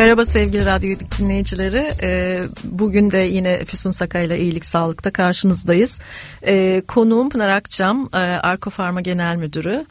[0.00, 1.92] Merhaba sevgili radyo dinleyicileri.
[2.02, 6.00] Ee, bugün de yine Füsun Sakay ile İyilik Sağlık'ta karşınızdayız.
[6.46, 9.86] Ee, konuğum Pınar Akçam, e, Arko Farma Genel Müdürü.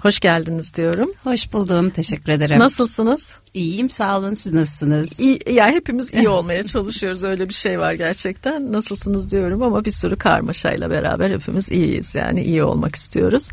[0.00, 1.12] Hoş geldiniz diyorum.
[1.24, 1.90] Hoş buldum.
[1.90, 2.58] Teşekkür ederim.
[2.58, 3.34] Nasılsınız?
[3.54, 4.34] İyiyim sağ olun.
[4.34, 5.20] Siz nasılsınız?
[5.20, 7.24] İyi, yani hepimiz iyi olmaya çalışıyoruz.
[7.24, 8.72] Öyle bir şey var gerçekten.
[8.72, 12.14] Nasılsınız diyorum ama bir sürü karmaşayla beraber hepimiz iyiyiz.
[12.14, 13.50] Yani iyi olmak istiyoruz.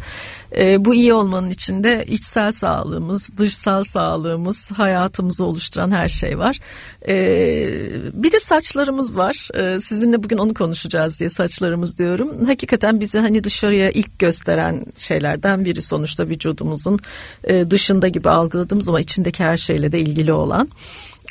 [0.57, 6.59] Ee, bu iyi olmanın içinde içsel sağlığımız, dışsal sağlığımız, hayatımızı oluşturan her şey var.
[7.07, 9.49] Ee, bir de saçlarımız var.
[9.53, 12.45] Ee, sizinle bugün onu konuşacağız diye saçlarımız diyorum.
[12.45, 16.99] Hakikaten bizi hani dışarıya ilk gösteren şeylerden biri sonuçta vücudumuzun
[17.43, 20.69] e, dışında gibi algıladığımız ama içindeki her şeyle de ilgili olan.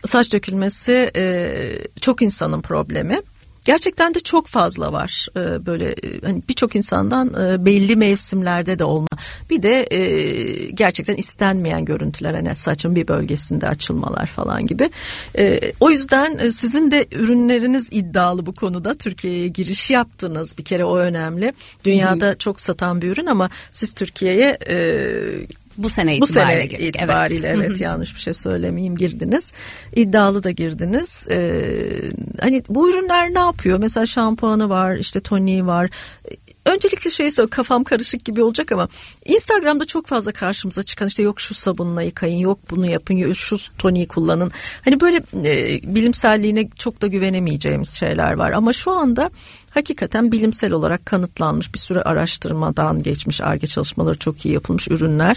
[0.05, 1.53] Saç dökülmesi e,
[2.01, 3.23] çok insanın problemi.
[3.67, 8.85] Gerçekten de çok fazla var ee, böyle e, hani birçok insandan e, belli mevsimlerde de
[8.85, 9.09] olma.
[9.51, 14.91] Bir de e, gerçekten istenmeyen görüntüler hani saçın bir bölgesinde açılmalar falan gibi.
[15.81, 18.95] O yüzden sizin de ürünleriniz iddialı bu konuda.
[18.95, 21.53] Türkiye'ye giriş yaptınız bir kere o önemli.
[21.85, 22.39] Dünyada Hı-hı.
[22.39, 24.59] çok satan bir ürün ama siz Türkiye'ye
[25.79, 29.53] bu sene itibariyle Bu sene itibariyle evet, evet yanlış bir şey söylemeyeyim girdiniz.
[29.97, 31.27] İddialı da girdiniz.
[31.31, 31.71] Ee,
[32.41, 33.79] hani bu ürünler ne yapıyor?
[33.79, 35.91] Mesela şampuanı var, işte toniği var
[36.67, 38.89] öncelikle şey söyle kafam karışık gibi olacak ama
[39.25, 44.07] Instagram'da çok fazla karşımıza çıkan işte yok şu sabunla yıkayın yok bunu yapın şu toniği
[44.07, 44.51] kullanın.
[44.85, 49.31] Hani böyle e, bilimselliğine çok da güvenemeyeceğimiz şeyler var ama şu anda
[49.71, 55.37] hakikaten bilimsel olarak kanıtlanmış bir sürü araştırmadan geçmiş arge çalışmaları çok iyi yapılmış ürünler.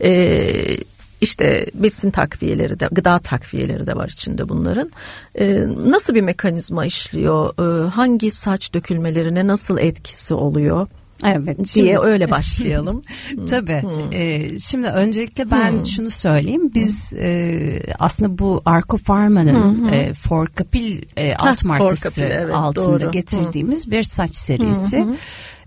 [0.00, 0.78] Eee
[1.20, 4.90] işte besin takviyeleri de gıda takviyeleri de var içinde bunların.
[5.34, 7.54] Ee, nasıl bir mekanizma işliyor?
[7.58, 10.86] Ee, hangi saç dökülmelerine nasıl etkisi oluyor?
[11.24, 11.58] Evet.
[11.58, 13.02] Diye şimdi, öyle başlayalım.
[13.50, 13.82] Tabii.
[13.82, 14.12] Hmm.
[14.12, 15.86] Ee, şimdi öncelikle ben hmm.
[15.86, 16.70] şunu söyleyeyim.
[16.74, 17.20] Biz hmm.
[17.22, 19.92] e, aslında bu Arco Pharma'nın hmm.
[19.92, 23.10] e, Forcapil e, alt markası Forcapil, evet, altında doğru.
[23.10, 23.92] getirdiğimiz hmm.
[23.92, 25.04] bir saç serisi.
[25.04, 25.14] Hmm.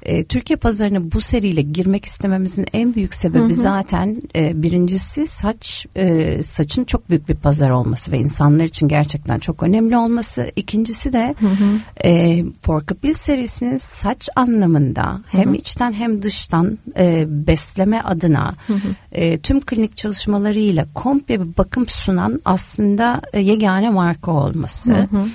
[0.04, 3.54] E, Türkiye pazarına bu seriyle girmek istememizin en büyük sebebi hı hı.
[3.54, 9.40] zaten e, birincisi saç e, saçın çok büyük bir pazar olması ve insanlar için gerçekten
[9.40, 10.52] çok önemli olması.
[10.56, 12.08] İkincisi de hı hı.
[12.08, 15.56] e, Porkapil serisinin saç anlamında hem hı hı.
[15.56, 18.96] içten hem dıştan e, besleme adına hı hı.
[19.12, 24.94] E, tüm klinik çalışmalarıyla komple bir bakım sunan aslında e, yegane marka olması.
[24.94, 25.28] Hı hı.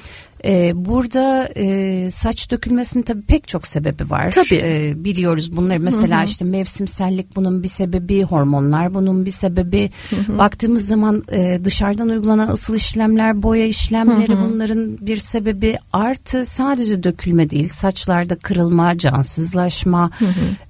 [0.47, 4.31] Ee, burada e, saç dökülmesinin tabii pek çok sebebi var.
[4.31, 4.61] Tabii.
[4.65, 6.27] Ee, biliyoruz bunları mesela Hı-hı.
[6.27, 9.91] işte mevsimsellik bunun bir sebebi, hormonlar bunun bir sebebi.
[10.11, 10.39] Hı-hı.
[10.39, 14.51] Baktığımız zaman e, dışarıdan uygulanan ısıl işlemler, boya işlemleri Hı-hı.
[14.51, 15.79] bunların bir sebebi.
[15.93, 20.11] Artı sadece dökülme değil, saçlarda kırılma, cansızlaşma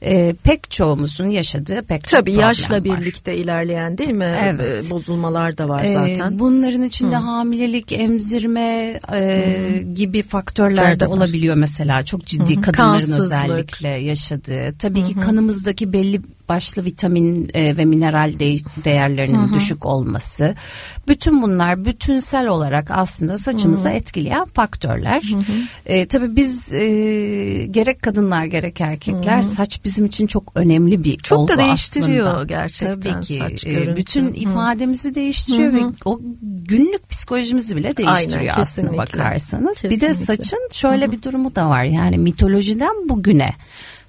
[0.02, 4.36] e, pek çoğumuzun yaşadığı pek çok tabii, yaşla birlikte ilerleyen değil mi?
[4.44, 4.86] Evet.
[4.86, 6.32] E, bozulmalar da var ee, zaten.
[6.32, 7.20] E, bunların içinde Hı.
[7.20, 12.02] hamilelik, emzirme, e, gibi faktörler de olabiliyor mesela.
[12.04, 12.62] Çok ciddi Hı-hı.
[12.62, 13.20] kadınların Kansızlık.
[13.20, 14.74] özellikle yaşadığı.
[14.78, 15.08] Tabii Hı-hı.
[15.08, 19.54] ki kanımızdaki belli başlı vitamin e, ve mineral de, değerlerinin Hı-hı.
[19.54, 20.54] düşük olması.
[21.08, 23.96] Bütün bunlar bütünsel olarak aslında saçımıza Hı-hı.
[23.98, 25.22] etkileyen faktörler.
[25.86, 26.86] E, tabii biz e,
[27.70, 29.42] gerek kadınlar gerek erkekler Hı-hı.
[29.42, 32.44] saç bizim için çok önemli bir çok olgu da değiştiriyor aslında.
[32.44, 34.34] gerçekten Tabii ki saç e, bütün Hı-hı.
[34.34, 35.88] ifademizi değiştiriyor Hı-hı.
[35.90, 36.20] ve o
[36.66, 39.72] günlük psikolojimizi bile değiştiriyor Aynen, aslında bakarsanız.
[39.72, 39.96] Kesinlikle.
[39.96, 41.12] Bir de saçın şöyle Hı-hı.
[41.12, 43.52] bir durumu da var yani mitolojiden bugüne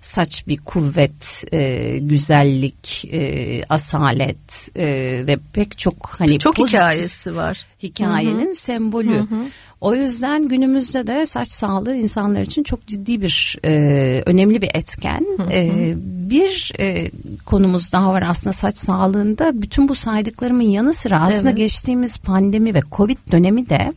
[0.02, 4.86] saç bir kuvvet, e, güzellik, e, asalet e,
[5.28, 7.66] ve pek çok hani çok hikayesi var.
[7.84, 8.56] Hikayenin Hı-hı.
[8.56, 9.16] sembolü.
[9.16, 9.46] Hı-hı.
[9.82, 15.26] O yüzden günümüzde de saç sağlığı insanlar için çok ciddi bir e, önemli bir etken.
[15.38, 15.52] Hı hı.
[15.52, 15.94] E,
[16.30, 17.12] bir e,
[17.46, 19.62] konumuz daha var aslında saç sağlığında.
[19.62, 21.58] Bütün bu saydıklarımın yanı sıra aslında evet.
[21.58, 23.94] geçtiğimiz pandemi ve Covid dönemi de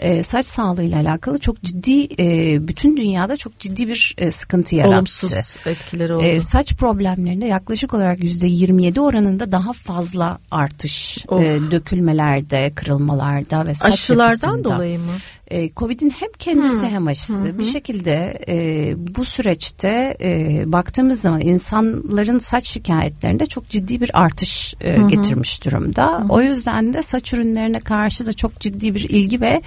[0.00, 4.94] e, saç sağlığıyla alakalı çok ciddi e, bütün dünyada çok ciddi bir e, sıkıntı yarattı.
[4.94, 5.32] Olumsuz
[5.66, 6.22] etkileri oldu.
[6.22, 13.74] E, saç problemlerinde yaklaşık olarak yüzde 27 oranında daha fazla artış e, dökülmelerde, kırılmalarda ve
[13.74, 14.64] saç Aşılardan yapısında.
[14.64, 15.12] dolayı mı?
[15.50, 16.94] e, Covid'in hem kendisi hmm.
[16.94, 17.58] hem aşısı hmm.
[17.58, 24.74] bir şekilde e, bu süreçte e, baktığımız zaman insanların saç şikayetlerinde çok ciddi bir artış
[24.80, 25.08] e, hmm.
[25.08, 26.18] getirmiş durumda.
[26.18, 26.30] Hmm.
[26.30, 29.62] O yüzden de saç ürünlerine karşı da çok ciddi bir ilgi ve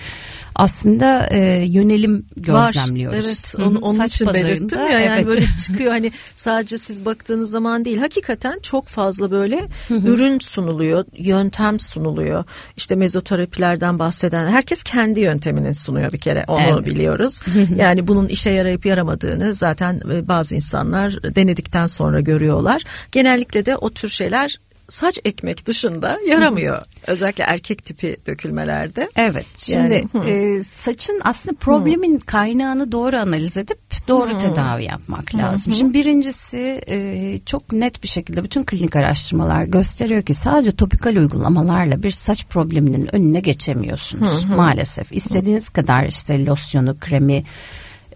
[0.56, 3.26] aslında e, yönelim gözlemliyoruz.
[3.26, 3.68] Var, evet.
[3.68, 5.26] Onu, onun Saç için belirttim ya yani evet.
[5.28, 7.98] böyle çıkıyor hani sadece siz baktığınız zaman değil.
[7.98, 12.44] Hakikaten çok fazla böyle ürün sunuluyor, yöntem sunuluyor.
[12.78, 16.44] İşte mezoterapilerden bahseden herkes kendi yöntemini sunuyor bir kere.
[16.48, 16.86] Onu evet.
[16.86, 17.42] biliyoruz.
[17.76, 22.84] yani bunun işe yarayıp yaramadığını zaten e, bazı insanlar denedikten sonra görüyorlar.
[23.12, 24.60] Genellikle de o tür şeyler
[24.94, 26.82] saç ekmek dışında yaramıyor.
[27.08, 29.10] Özellikle erkek tipi dökülmelerde.
[29.16, 29.46] Evet.
[29.58, 32.26] Şimdi yani, e, saçın aslında problemin hı.
[32.26, 34.38] kaynağını doğru analiz edip doğru hı.
[34.38, 35.74] tedavi yapmak lazım.
[35.74, 35.78] Hı.
[35.78, 42.04] Şimdi birincisi e, çok net bir şekilde bütün klinik araştırmalar gösteriyor ki sadece topikal uygulamalarla
[42.04, 44.56] bir saç probleminin önüne geçemiyorsunuz hı hı.
[44.56, 45.12] maalesef.
[45.12, 47.44] İstediğiniz kadar işte losyonu, kremi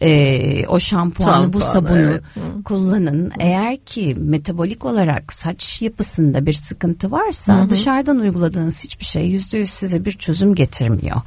[0.02, 2.22] e, o şampuanı bu sabunu evet.
[2.66, 3.32] kullanın.
[3.40, 7.70] Eğer ki metabolik olarak saç yapısında bir sıkıntı varsa Hı-hı.
[7.70, 11.22] dışarıdan uyguladığınız hiçbir şey yüzde yüz size bir çözüm getirmiyor.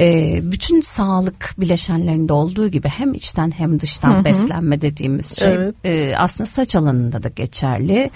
[0.00, 4.24] E, bütün sağlık bileşenlerinde olduğu gibi hem içten hem dıştan Hı-hı.
[4.24, 5.74] beslenme dediğimiz şey evet.
[5.84, 8.10] e, aslında saç alanında da geçerli.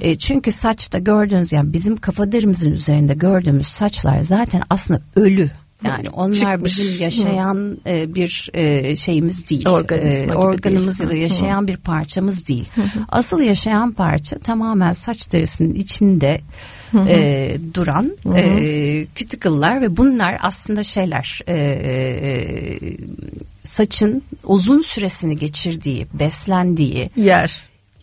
[0.00, 5.50] E, çünkü saçta gördüğünüz yani bizim kafa derimizin üzerinde gördüğümüz saçlar zaten aslında ölü.
[5.84, 6.78] Yani onlar Çıkmış.
[6.78, 9.68] bizim yaşayan e, bir e, şeyimiz değil.
[9.68, 11.10] Organizma e, organımız değil.
[11.10, 11.66] ya da yaşayan Hı.
[11.66, 12.68] bir parçamız değil.
[12.74, 12.82] Hı.
[13.08, 16.40] Asıl yaşayan parça tamamen saç derisinin içinde
[17.08, 22.78] e, duran e, kütikıllar ve bunlar aslında şeyler e, e,
[23.64, 27.56] saçın uzun süresini geçirdiği, beslendiği yer.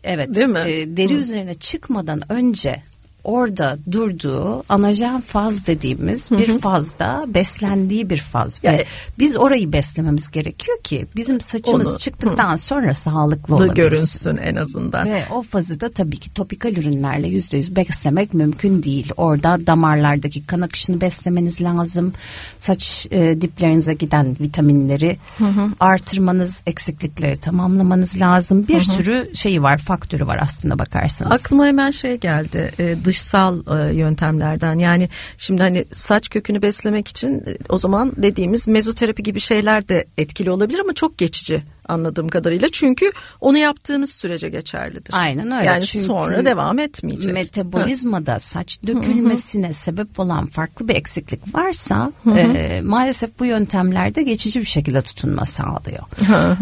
[0.03, 0.35] Evet.
[0.35, 0.59] Değil mi?
[0.59, 1.19] E, deri Hı.
[1.19, 2.81] üzerine çıkmadan önce
[3.23, 8.85] orada durduğu anajen faz dediğimiz bir fazda beslendiği bir faz yani, ve
[9.19, 12.57] biz orayı beslememiz gerekiyor ki bizim saçımız onu, çıktıktan hı.
[12.57, 13.75] sonra sağlıklı olabilsin.
[13.75, 15.05] görünsün en azından.
[15.05, 19.11] Ve o fazı da tabii ki topikal ürünlerle yüzde yüz beslemek mümkün değil.
[19.17, 22.13] Orada damarlardaki kan akışını beslemeniz lazım.
[22.59, 25.69] Saç e, diplerinize giden vitaminleri hı hı.
[25.79, 28.67] artırmanız, eksiklikleri tamamlamanız lazım.
[28.67, 28.95] Bir hı hı.
[28.95, 31.31] sürü şeyi var, faktörü var aslında bakarsanız.
[31.31, 32.71] Aklıma hemen şey geldi.
[32.79, 34.79] E, dışsal e, yöntemlerden.
[34.79, 40.05] Yani şimdi hani saç kökünü beslemek için e, o zaman dediğimiz mezoterapi gibi şeyler de
[40.17, 42.67] etkili olabilir ama çok geçici anladığım kadarıyla.
[42.71, 45.13] Çünkü onu yaptığınız sürece geçerlidir.
[45.13, 45.65] Aynen öyle.
[45.65, 47.33] Yani Çünkü sonra devam etmeyecek.
[47.33, 49.73] Metabolizmada saç dökülmesine Hı-hı.
[49.73, 56.03] sebep olan farklı bir eksiklik varsa e, maalesef bu yöntemlerde geçici bir şekilde tutunma sağlıyor.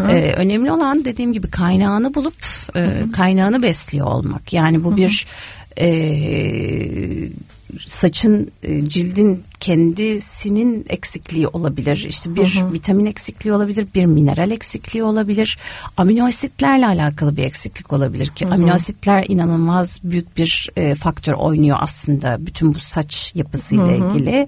[0.10, 2.46] E, önemli olan dediğim gibi kaynağını bulup
[2.76, 4.54] e, kaynağını besliyor olmak.
[4.54, 5.28] Yani bu bir
[5.78, 5.88] e,
[7.86, 12.06] saçın e, cildin kendisinin eksikliği olabilir.
[12.10, 12.74] İşte bir hı hı.
[12.74, 15.58] vitamin eksikliği olabilir, bir mineral eksikliği olabilir.
[15.98, 18.54] Amino asitlerle alakalı bir eksiklik olabilir ki hı hı.
[18.54, 24.18] amino asitler inanılmaz büyük bir e, faktör oynuyor aslında bütün bu saç yapısıyla hı hı.
[24.18, 24.48] ilgili.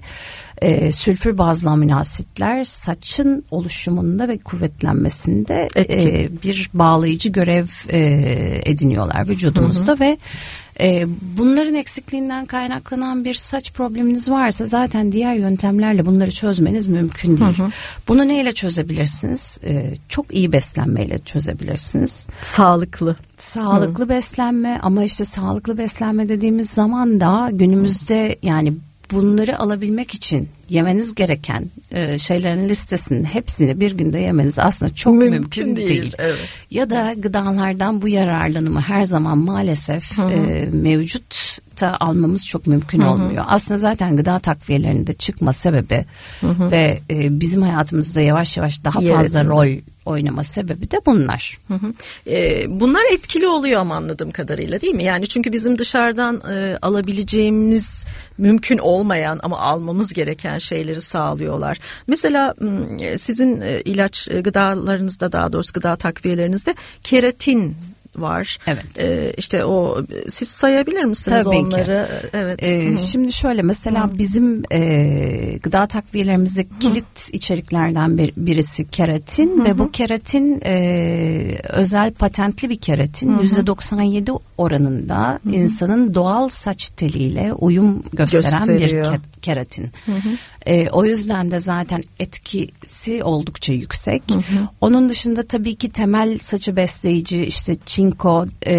[0.62, 8.00] E, sülfür bazlı amino asitler saçın oluşumunda ve kuvvetlenmesinde e, bir bağlayıcı görev e,
[8.64, 10.00] ediniyorlar vücudumuzda hı hı.
[10.00, 10.18] ve
[10.80, 11.06] e,
[11.38, 17.58] bunların eksikliğinden kaynaklanan bir saç probleminiz varsa zaten diğer yöntemlerle bunları çözmeniz mümkün değil.
[17.58, 17.68] Hı hı.
[18.08, 19.60] Bunu neyle çözebilirsiniz?
[19.64, 22.28] E, çok iyi beslenmeyle çözebilirsiniz.
[22.42, 23.16] Sağlıklı.
[23.38, 24.08] Sağlıklı hı.
[24.08, 28.72] beslenme ama işte sağlıklı beslenme dediğimiz zaman da günümüzde yani
[29.14, 35.40] bunları alabilmek için yemeniz gereken e, şeylerin listesinin hepsini bir günde yemeniz aslında çok mümkün,
[35.40, 35.88] mümkün değil.
[35.88, 36.14] değil.
[36.18, 36.48] Evet.
[36.70, 43.10] Ya da gıdalardan bu yararlanımı her zaman maalesef e, mevcut da almamız çok mümkün Hı-hı.
[43.10, 43.44] olmuyor.
[43.48, 46.04] Aslında zaten gıda takviyelerinde çıkma sebebi
[46.40, 46.70] Hı-hı.
[46.70, 49.66] ve e, bizim hayatımızda yavaş yavaş daha Yer fazla rol
[50.06, 51.58] oynama sebebi de bunlar.
[51.68, 51.92] Hı hı.
[52.26, 55.04] E, bunlar etkili oluyor ama anladığım kadarıyla değil mi?
[55.04, 58.06] Yani çünkü bizim dışarıdan e, alabileceğimiz
[58.38, 61.78] mümkün olmayan ama almamız gereken şeyleri sağlıyorlar.
[62.06, 62.54] Mesela
[63.16, 67.76] sizin e, ilaç e, gıdalarınızda daha doğrusu gıda takviyelerinizde keratin
[68.16, 68.58] var.
[68.66, 69.00] Evet.
[69.00, 72.06] Ee, işte o siz sayabilir misiniz Tabii onları?
[72.06, 72.28] Ki.
[72.32, 72.62] Evet.
[72.62, 74.18] Ee, şimdi şöyle mesela Hı.
[74.18, 79.64] bizim e, gıda takviyelerimizdeki kilit içeriklerden bir, birisi keratin Hı.
[79.64, 85.50] ve bu keratin e, özel patentli bir keratin yüzde 97 oranında Hı.
[85.50, 89.12] insanın doğal saç teliyle uyum gösteren Gösteriyor.
[89.12, 89.90] bir keratin.
[90.06, 90.28] Hı hı.
[90.66, 94.22] E, o yüzden de zaten etkisi oldukça yüksek.
[94.30, 94.68] Hı hı.
[94.80, 98.76] Onun dışında tabii ki temel saçı besleyici işte çinko e,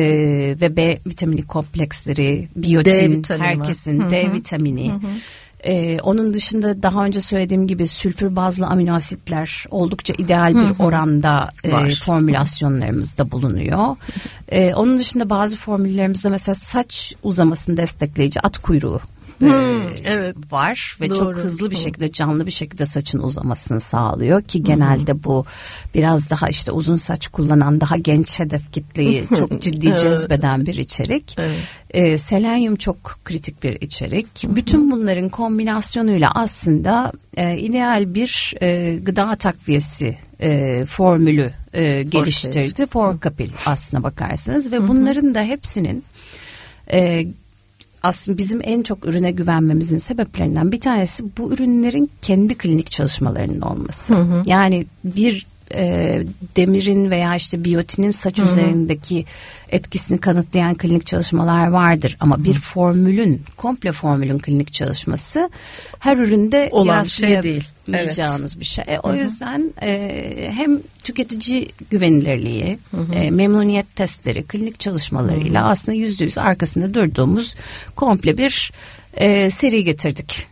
[0.62, 4.10] ve B vitamini kompleksleri, biyotin, herkesin hı hı.
[4.10, 4.92] D vitamini.
[4.92, 5.00] Hı hı.
[5.66, 11.50] Ee, onun dışında daha önce söylediğim gibi sülfür bazlı amino asitler oldukça ideal bir oranda
[11.64, 13.96] e, formülasyonlarımızda bulunuyor.
[14.50, 19.00] Ee, onun dışında bazı formüllerimizde mesela saç uzamasını destekleyici at kuyruğu
[19.40, 21.18] Hmm, e, evet var ve Doğru.
[21.18, 25.24] çok hızlı bir şekilde canlı bir şekilde saçın uzamasını sağlıyor ki genelde hmm.
[25.24, 25.46] bu
[25.96, 30.00] biraz daha işte uzun saç kullanan daha genç hedef kitleyi çok ciddi evet.
[30.00, 31.36] cezbeden bir içerik.
[31.40, 31.58] Evet.
[31.90, 34.28] E, selenyum çok kritik bir içerik.
[34.48, 42.86] Bütün bunların kombinasyonuyla aslında e, ideal bir e, gıda takviyesi e, formülü e, geliştirdi.
[42.86, 46.04] Forkapil aslına bakarsanız ve bunların da hepsinin
[46.92, 47.26] e,
[48.06, 54.16] aslında bizim en çok ürüne güvenmemizin sebeplerinden bir tanesi bu ürünlerin kendi klinik çalışmalarının olması.
[54.16, 54.44] Hı hı.
[54.46, 56.24] Yani bir e,
[56.56, 58.48] demirin veya işte biyotinin saç Hı-hı.
[58.48, 59.26] üzerindeki
[59.70, 62.62] etkisini kanıtlayan klinik çalışmalar vardır ama bir Hı-hı.
[62.62, 65.50] formülün komple formülün klinik çalışması
[66.00, 67.64] her üründe olan bir şey değil.
[67.90, 68.20] Evet.
[68.60, 68.84] bir şey.
[68.88, 69.18] E, o Hı-hı.
[69.18, 72.80] yüzden e, hem tüketici güvenilirliği,
[73.14, 75.70] e, memnuniyet testleri, klinik çalışmalarıyla Hı-hı.
[75.70, 77.56] aslında yüzde yüz arkasında durduğumuz
[77.96, 78.72] komple bir
[79.14, 80.48] e, seri getirdik.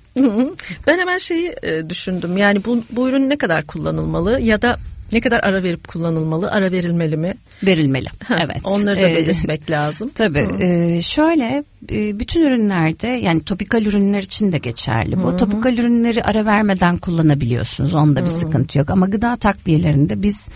[0.88, 2.38] Ben hemen şeyi e, düşündüm.
[2.38, 4.78] Yani bu, bu ürün ne kadar kullanılmalı ya da
[5.12, 6.52] ne kadar ara verip kullanılmalı?
[6.52, 7.34] Ara verilmeli mi?
[7.64, 8.08] Verilmeli.
[8.30, 8.58] evet.
[8.64, 10.12] Onları da ee, belirtmek ee, lazım.
[10.16, 10.48] Tabii.
[10.60, 15.28] E, şöyle e, bütün ürünlerde yani topikal ürünler için de geçerli bu.
[15.28, 15.38] Hı-hı.
[15.38, 17.96] Topikal ürünleri ara vermeden kullanabiliyorsunuz.
[17.96, 18.38] Onda bir Hı-hı.
[18.38, 18.90] sıkıntı yok.
[18.90, 20.50] Ama gıda takviyelerinde biz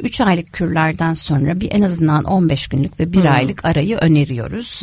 [0.00, 4.82] 3 e, aylık kürlerden sonra bir en azından 15 günlük ve 1 aylık arayı öneriyoruz.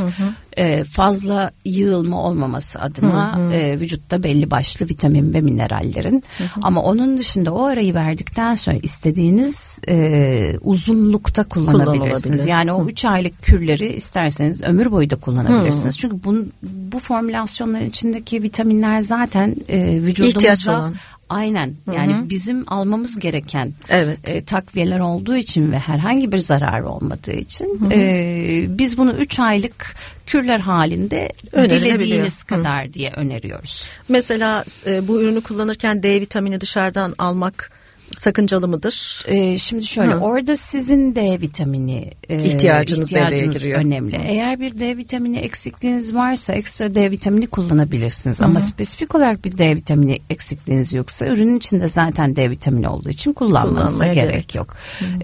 [0.61, 6.23] E, fazla yığılma olmaması adına e, vücutta belli başlı vitamin ve minerallerin.
[6.37, 6.47] Hı-hı.
[6.61, 12.45] Ama onun dışında o arayı verdikten sonra istediğiniz e, uzunlukta kullanabilirsiniz.
[12.45, 15.95] Yani o 3 aylık kürleri isterseniz ömür boyu da kullanabilirsiniz.
[15.95, 15.99] Hı.
[15.99, 20.91] Çünkü bu, bu formülasyonların içindeki vitaminler zaten e, vücudumuza
[21.31, 22.29] Aynen yani Hı-hı.
[22.29, 24.19] bizim almamız gereken evet.
[24.25, 29.95] e, takviyeler olduğu için ve herhangi bir zarar olmadığı için e, biz bunu 3 aylık
[30.25, 32.93] kürler halinde dilediğiniz kadar Hı.
[32.93, 33.89] diye öneriyoruz.
[34.09, 37.71] Mesela e, bu ürünü kullanırken D vitamini dışarıdan almak
[38.11, 39.23] sakıncalı mıdır?
[39.27, 40.17] Ee, şimdi şöyle Hı.
[40.17, 44.17] orada sizin D vitamini e, ihtiyacınız, ihtiyacınız önemli.
[44.17, 44.21] Hı.
[44.21, 48.39] Eğer bir D vitamini eksikliğiniz varsa ekstra D vitamini kullanabilirsiniz.
[48.39, 48.45] Hı.
[48.45, 53.33] Ama spesifik olarak bir D vitamini eksikliğiniz yoksa ürünün içinde zaten D vitamini olduğu için
[53.33, 54.75] kullanmanıza gerek, gerek yok.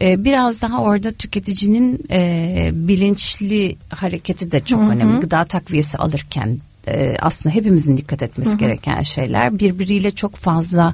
[0.02, 4.86] Ee, biraz daha orada tüketicinin e, bilinçli hareketi de çok Hı.
[4.86, 5.20] önemli.
[5.20, 8.58] Gıda takviyesi alırken e, aslında hepimizin dikkat etmesi Hı.
[8.58, 10.94] gereken şeyler birbiriyle çok fazla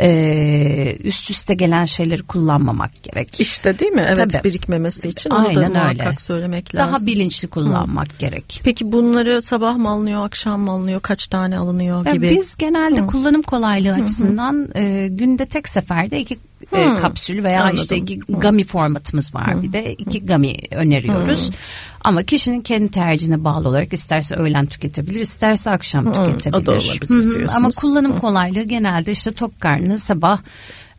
[0.00, 3.40] e, üst üste gelen şeyleri kullanmamak gerek.
[3.40, 4.04] İşte değil mi?
[4.06, 4.44] Evet Tabii.
[4.44, 6.16] birikmemesi için onu Aynen da muhakkak öyle.
[6.18, 6.94] söylemek lazım.
[6.94, 8.18] Daha bilinçli kullanmak Hı.
[8.18, 8.60] gerek.
[8.64, 12.30] Peki bunları sabah mı alınıyor, akşam mı alınıyor, kaç tane alınıyor gibi?
[12.30, 13.06] Biz genelde Hı.
[13.06, 14.02] kullanım kolaylığı Hı.
[14.02, 16.38] açısından e, günde tek seferde iki
[16.72, 17.00] e, hmm.
[17.00, 17.80] kapsül veya Anladım.
[17.82, 19.62] işte iki gummy formatımız var hmm.
[19.62, 21.48] bir de iki gummy öneriyoruz.
[21.48, 21.56] Hmm.
[22.04, 26.12] Ama kişinin kendi tercihine bağlı olarak isterse öğlen tüketebilir, isterse akşam hmm.
[26.12, 26.62] tüketebilir.
[26.62, 28.18] O da olabilir Ama kullanım hmm.
[28.18, 30.40] kolaylığı genelde işte tok karnı sabah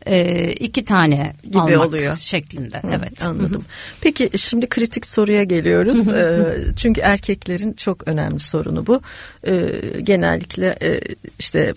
[0.06, 2.76] e, iki tane gibi almak oluyor şeklinde.
[2.76, 3.26] Hı, evet.
[3.26, 3.64] Anladım.
[4.00, 6.10] Peki şimdi kritik soruya geliyoruz.
[6.10, 9.00] e, çünkü erkeklerin çok önemli sorunu bu.
[9.46, 11.00] E, genellikle e,
[11.38, 11.74] işte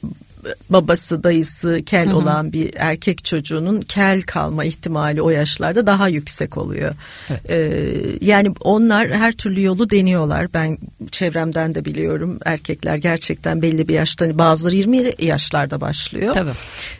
[0.69, 2.17] babası dayısı kel Hı-hı.
[2.17, 6.96] olan bir erkek çocuğunun kel kalma ihtimali o yaşlarda daha yüksek oluyor.
[7.29, 7.41] Evet.
[7.50, 10.53] Ee, yani onlar her türlü yolu deniyorlar.
[10.53, 10.77] Ben
[11.12, 16.34] çevremden de biliyorum erkekler gerçekten belli bir yaşta bazıları 20 yaşlarda başlıyor.
[16.34, 16.51] Tabii.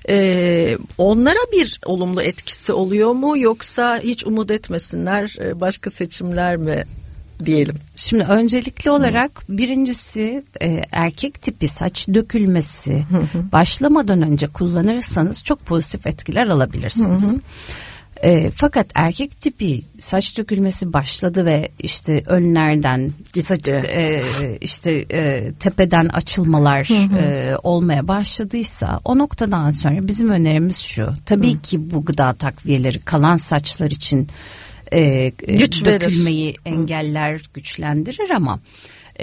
[0.10, 6.86] Ee, onlara bir olumlu etkisi oluyor mu yoksa hiç umut etmesinler başka seçimler mi
[7.46, 7.76] diyelim.
[7.96, 13.04] Şimdi öncelikli olarak birincisi e, erkek tipi saç dökülmesi
[13.52, 17.40] başlamadan önce kullanırsanız çok pozitif etkiler alabilirsiniz.
[18.24, 24.22] E, fakat erkek tipi saç dökülmesi başladı ve işte önlerden saç, e,
[24.62, 31.10] işte e, tepeden açılmalar E, olmaya başladıysa o noktadan sonra bizim önerimiz şu.
[31.26, 31.62] Tabii hı.
[31.62, 34.28] ki bu gıda takviyeleri kalan saçlar için
[34.94, 36.60] e, Güç dökülmeyi verir.
[36.66, 38.60] engeller, güçlendirir ama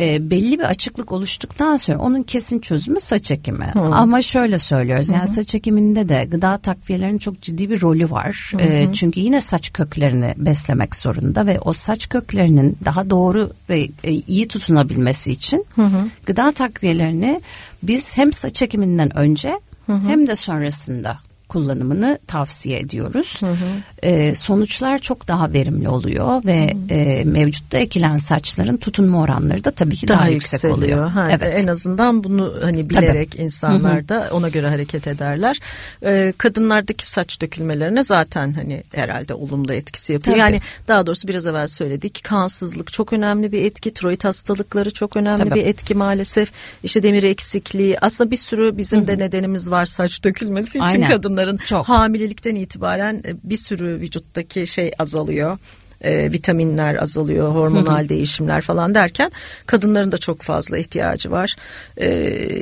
[0.00, 3.64] e, belli bir açıklık oluştuktan sonra onun kesin çözümü saç ekimi.
[3.72, 3.80] Hı.
[3.80, 5.26] Ama şöyle söylüyoruz yani Hı.
[5.26, 8.52] saç ekiminde de gıda takviyelerinin çok ciddi bir rolü var.
[8.56, 8.60] Hı.
[8.62, 14.12] E, çünkü yine saç köklerini beslemek zorunda ve o saç köklerinin daha doğru ve e,
[14.12, 15.88] iyi tutunabilmesi için Hı.
[16.26, 17.40] gıda takviyelerini
[17.82, 21.16] biz hem saç ekiminden önce Hı hem de sonrasında
[21.48, 23.42] kullanımını tavsiye ediyoruz.
[23.42, 24.06] Hı hı.
[24.06, 26.98] E, sonuçlar çok daha verimli oluyor ve hı hı.
[26.98, 31.08] E, mevcutta ekilen saçların tutunma oranları da tabii ki daha, daha yüksek oluyor.
[31.08, 31.60] Ha, evet.
[31.60, 33.42] En azından bunu hani bilerek tabii.
[33.42, 35.60] insanlar da ona göre hareket ederler.
[36.04, 40.36] E, kadınlardaki saç dökülmelerine zaten hani herhalde olumlu etkisi yapıyor.
[40.36, 40.40] Tabii.
[40.40, 43.94] Yani daha doğrusu biraz evvel söyledik kansızlık çok önemli bir etki.
[43.94, 45.54] Tiroid hastalıkları çok önemli tabii.
[45.54, 46.52] bir etki maalesef.
[46.82, 49.08] İşte demir eksikliği aslında bir sürü bizim hı hı.
[49.08, 51.10] de nedenimiz var saç dökülmesi için Aynen.
[51.10, 51.88] kadın kadınların Çok.
[51.88, 55.58] hamilelikten itibaren e, bir sürü vücuttaki şey azalıyor
[56.00, 59.30] e, vitaminler azalıyor, hormonal değişimler falan derken
[59.66, 61.56] kadınların da çok fazla ihtiyacı var.
[61.96, 62.08] E,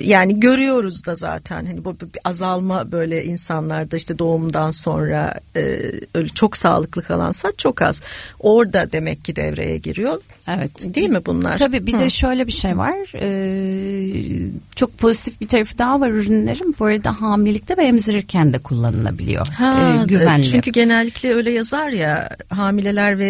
[0.05, 5.81] yani görüyoruz da zaten hani bu bir azalma böyle insanlarda işte doğumdan sonra e,
[6.15, 8.01] öyle çok sağlıklı kalan saç çok az.
[8.41, 10.21] Orada demek ki devreye giriyor.
[10.49, 10.95] Evet.
[10.95, 11.57] Değil mi bunlar?
[11.57, 11.99] Tabii bir Hı.
[11.99, 12.95] de şöyle bir şey var.
[13.21, 16.77] Ee, çok pozitif bir tarafı daha var ürünlerin.
[16.79, 19.47] Bu arada hamilelikte ve emzirirken de kullanılabiliyor.
[19.47, 20.45] Ha, ee, güvenli.
[20.45, 23.24] Çünkü genellikle öyle yazar ya hamileler ve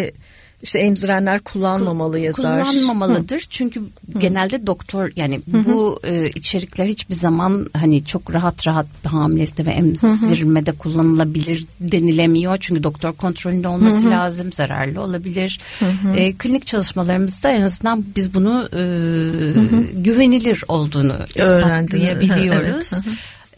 [0.65, 2.63] işte emzirenler kullanmamalı yazar.
[2.63, 3.39] Kullanmamalıdır.
[3.39, 3.45] Hı.
[3.49, 3.85] Çünkü Hı.
[4.19, 5.65] genelde doktor yani Hı.
[5.65, 10.77] bu e, içerikler hiçbir zaman hani çok rahat rahat hamilelikte ve emzirmede Hı.
[10.77, 12.57] kullanılabilir denilemiyor.
[12.59, 14.11] Çünkü doktor kontrolünde olması Hı.
[14.11, 14.51] lazım.
[14.51, 15.59] Zararlı olabilir.
[15.79, 16.15] Hı.
[16.15, 18.81] E, klinik çalışmalarımızda en azından biz bunu e,
[19.93, 22.93] güvenilir olduğunu ispatlayabiliyoruz.
[22.93, 23.03] Evet.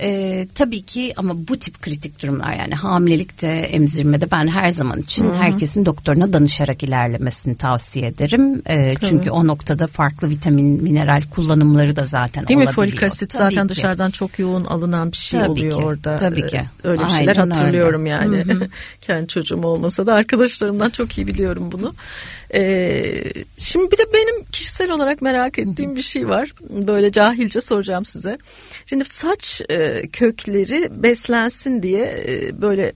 [0.01, 5.25] E, tabii ki ama bu tip kritik durumlar yani hamilelikte, emzirmede ben her zaman için
[5.25, 5.35] Hı-hı.
[5.35, 8.61] herkesin doktoruna danışarak ilerlemesini tavsiye ederim.
[8.69, 12.75] E, çünkü o noktada farklı vitamin, mineral kullanımları da zaten Değil olabiliyor.
[12.77, 12.91] Değil mi?
[12.91, 13.75] Folik asit tabii zaten ki.
[13.75, 15.85] dışarıdan çok yoğun alınan bir şey tabii oluyor ki.
[15.85, 16.15] orada.
[16.15, 16.61] Tabii ki.
[16.83, 18.09] Öyle Aynen şeyler hatırlıyorum öyle.
[18.09, 18.43] yani.
[19.01, 21.93] Kendi çocuğum olmasa da arkadaşlarımdan çok iyi biliyorum bunu.
[22.53, 23.23] Ee,
[23.57, 26.53] şimdi bir de benim kişisel olarak merak ettiğim bir şey var.
[26.69, 28.37] Böyle cahilce soracağım size.
[28.85, 32.93] Şimdi saç e, kökleri beslensin diye e, böyle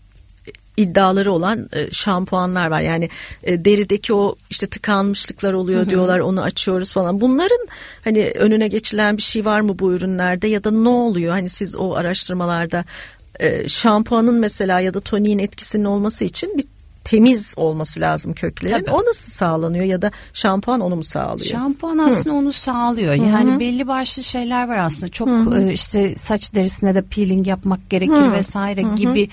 [0.77, 2.81] iddiaları olan e, şampuanlar var.
[2.81, 3.09] Yani
[3.43, 5.89] e, derideki o işte tıkanmışlıklar oluyor Hı-hı.
[5.89, 7.21] diyorlar onu açıyoruz falan.
[7.21, 7.67] Bunların
[8.03, 11.31] hani önüne geçilen bir şey var mı bu ürünlerde ya da ne oluyor?
[11.31, 12.85] Hani siz o araştırmalarda
[13.39, 16.65] e, şampuanın mesela ya da toniğin etkisinin olması için bir
[17.03, 18.79] temiz olması lazım köklerin.
[18.79, 18.91] Tabii.
[18.91, 21.49] O nasıl sağlanıyor ya da şampuan onu mu sağlıyor?
[21.49, 22.39] Şampuan aslında Hı.
[22.39, 23.13] onu sağlıyor.
[23.13, 23.59] Yani Hı-hı.
[23.59, 25.11] belli başlı şeyler var aslında.
[25.11, 25.71] Çok Hı-hı.
[25.71, 28.31] işte saç derisine de peeling yapmak gerekir Hı-hı.
[28.31, 28.95] vesaire Hı-hı.
[28.95, 29.29] gibi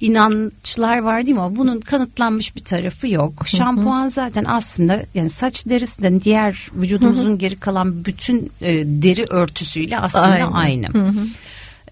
[0.00, 1.40] inançlar var değil mi?
[1.40, 3.32] Ama bunun kanıtlanmış bir tarafı yok.
[3.38, 3.56] Hı-hı.
[3.56, 7.38] Şampuan zaten aslında yani saç derisinden diğer vücudumuzun Hı-hı.
[7.38, 10.56] geri kalan bütün e, deri örtüsüyle aslında aynı.
[10.56, 10.86] aynı.
[10.86, 11.26] Hı-hı.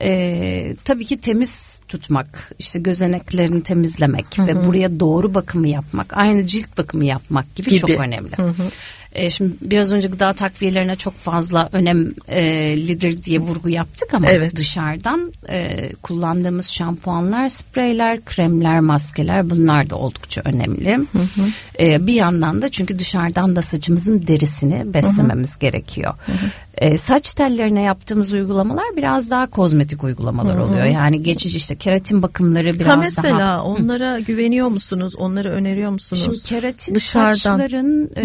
[0.02, 4.46] E, tabii ki temiz tutmak, işte gözeneklerini temizlemek hı hı.
[4.46, 7.80] ve buraya doğru bakımı yapmak, aynı cilt bakımı yapmak gibi, gibi.
[7.80, 8.36] çok önemli.
[8.36, 8.70] Hı hı.
[9.14, 14.56] E, şimdi biraz önce gıda takviyelerine çok fazla önemlidir diye vurgu yaptık ama evet.
[14.56, 20.96] dışarıdan e, kullandığımız şampuanlar, spreyler, kremler, maskeler bunlar da oldukça önemli.
[20.96, 21.46] Hı hı.
[21.80, 25.60] E, bir yandan da çünkü dışarıdan da saçımızın derisini beslememiz hı hı.
[25.60, 26.14] gerekiyor.
[26.26, 26.46] Hı hı.
[26.78, 30.64] E, saç tellerine yaptığımız uygulamalar biraz daha kozmetik uygulamalar Hı-hı.
[30.64, 30.84] oluyor.
[30.84, 33.64] Yani geçici işte keratin bakımları biraz ha mesela daha.
[33.64, 34.20] onlara Hı.
[34.20, 35.16] güveniyor musunuz?
[35.16, 36.22] Onları öneriyor musunuz?
[36.24, 37.34] Şimdi keratin Dışarıdan.
[37.34, 38.24] saçların e,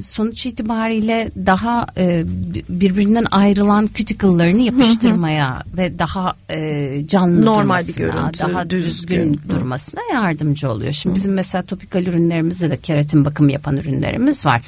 [0.00, 2.24] sonuç itibariyle daha e,
[2.68, 9.48] birbirinden ayrılan cuticle'larını yapıştırmaya ve daha e, canlı Normal durmasına, bir görüntü, daha düzgün Hı-hı.
[9.48, 10.92] durmasına yardımcı oluyor.
[10.92, 14.62] Şimdi bizim mesela topikal ürünlerimizde de keratin bakımı yapan ürünlerimiz var.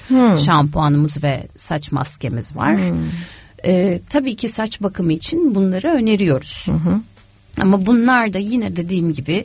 [0.45, 2.77] Şampuanımız ve saç maskemiz var.
[3.65, 6.67] E, tabii ki saç bakımı için bunları öneriyoruz.
[6.67, 7.01] Hı hı.
[7.61, 9.45] Ama bunlar da yine dediğim gibi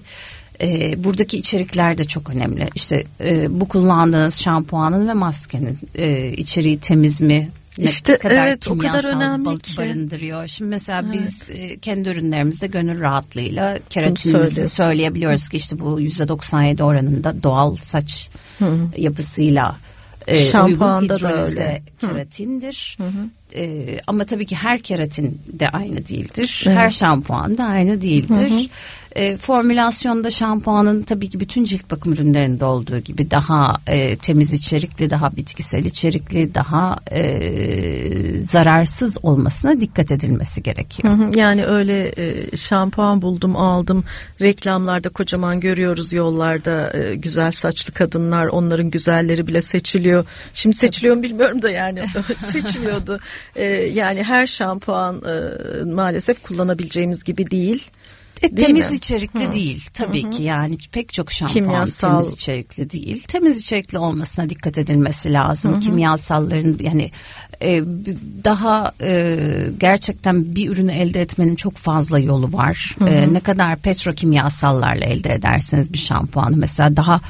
[0.62, 2.70] e, buradaki içerikler de çok önemli.
[2.76, 7.50] İşte e, bu kullandığınız şampuanın ve maskenin e, içeriği temiz mi?
[7.78, 9.78] Ne işte kadar evet o kadar önemli ki.
[9.78, 10.48] barındırıyor.
[10.48, 11.14] Şimdi mesela evet.
[11.14, 17.76] biz e, kendi ürünlerimizde gönül rahatlığıyla keratinimizi söyleyebiliyoruz ki işte bu yüzde 97 oranında doğal
[17.76, 18.66] saç Hı.
[18.98, 19.78] yapısıyla
[20.28, 22.98] e, Şampuanda uygun hidrolize keratindir.
[22.98, 23.26] Hı hı.
[23.56, 26.64] E, ama tabii ki her keratin de aynı değildir.
[26.68, 26.78] Evet.
[26.78, 28.50] Her şampuan da aynı değildir.
[28.50, 28.68] Hı hı.
[29.16, 35.10] E, formülasyonda şampuanın tabii ki bütün cilt bakım ürünlerinde olduğu gibi daha e, temiz içerikli,
[35.10, 41.14] daha bitkisel içerikli, daha e, zararsız olmasına dikkat edilmesi gerekiyor.
[41.14, 41.32] Hı hı.
[41.36, 44.04] Yani öyle e, şampuan buldum aldım
[44.42, 50.26] reklamlarda kocaman görüyoruz yollarda e, güzel saçlı kadınlar onların güzelleri bile seçiliyor.
[50.54, 52.04] Şimdi seçiliyor mu bilmiyorum da yani
[52.40, 53.20] seçiliyordu.
[53.56, 57.92] E, yani her şampuan e, maalesef kullanabileceğimiz gibi değil.
[58.42, 58.98] E, temiz mi?
[58.98, 59.52] içerikli Hı.
[59.54, 60.30] değil tabii Hı.
[60.30, 62.10] ki yani pek çok şampuan Kimyasal.
[62.10, 63.24] temiz içerikli değil.
[63.28, 65.76] Temiz içerikli olmasına dikkat edilmesi lazım.
[65.76, 65.80] Hı.
[65.80, 67.12] Kimyasalların yani
[67.62, 67.84] e,
[68.44, 69.38] daha e,
[69.80, 72.96] gerçekten bir ürünü elde etmenin çok fazla yolu var.
[73.08, 77.22] E, ne kadar petrokimyasallarla elde ederseniz bir şampuanı mesela daha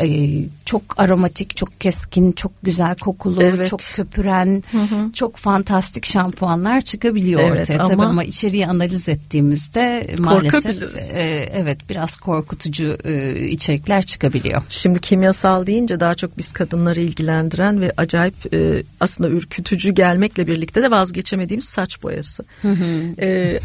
[0.00, 0.30] e,
[0.64, 3.68] çok aromatik, çok keskin, çok güzel kokulu, evet.
[3.68, 5.12] çok köpüren, hı hı.
[5.12, 7.78] çok fantastik şampuanlar çıkabiliyor evet, ortaya.
[7.78, 10.82] Ama, Tabii ama içeriği analiz ettiğimizde maalesef
[11.14, 14.62] e, evet biraz korkutucu e, içerikler çıkabiliyor.
[14.68, 20.82] Şimdi kimyasal deyince daha çok biz kadınları ilgilendiren ve acayip e, aslında ürkütücü gelmekle birlikte
[20.82, 22.44] de vazgeçemediğimiz saç boyası.
[22.62, 23.20] Hı hı.
[23.20, 23.60] E,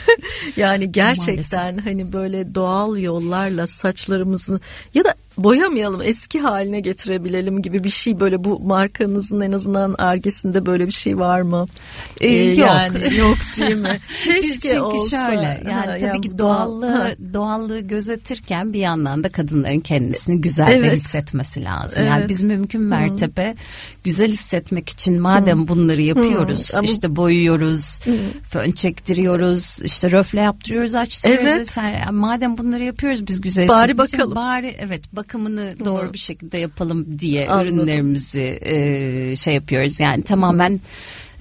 [0.56, 1.86] yani gerçekten maalesef.
[1.86, 4.60] hani böyle doğal yollarla saçlarımızı
[4.94, 10.66] ya da boyamayalım eski haline getirebilelim gibi bir şey böyle bu markanızın en azından argesinde
[10.66, 11.66] böyle bir şey var mı?
[12.20, 12.58] Ee, yok.
[12.58, 13.98] Yani yok değil mi?
[14.24, 15.26] Keşke çünkü olsa.
[15.26, 20.68] şöyle yani ha, tabii yani ki doğallığı doğallığı gözetirken bir yandan da kadınların kendisini güzel
[20.70, 20.92] evet.
[20.92, 21.98] de hissetmesi lazım.
[22.02, 22.10] Evet.
[22.10, 23.54] Yani biz mümkün mertebe Hı.
[24.04, 25.68] Güzel hissetmek için madem Hı.
[25.68, 26.84] bunları yapıyoruz Hı.
[26.84, 28.12] işte boyuyoruz, Hı.
[28.44, 31.60] fön çektiriyoruz, işte röfle yaptırıyoruz, açtırıyoruz evet.
[31.60, 31.98] vesaire.
[31.98, 34.24] Yani madem bunları yapıyoruz biz güzel bari bakalım.
[34.24, 37.78] Için, bari evet bakımını doğru bir şekilde yapalım diye Anladım.
[37.78, 40.00] ürünlerimizi e, şey yapıyoruz.
[40.00, 40.80] Yani tamamen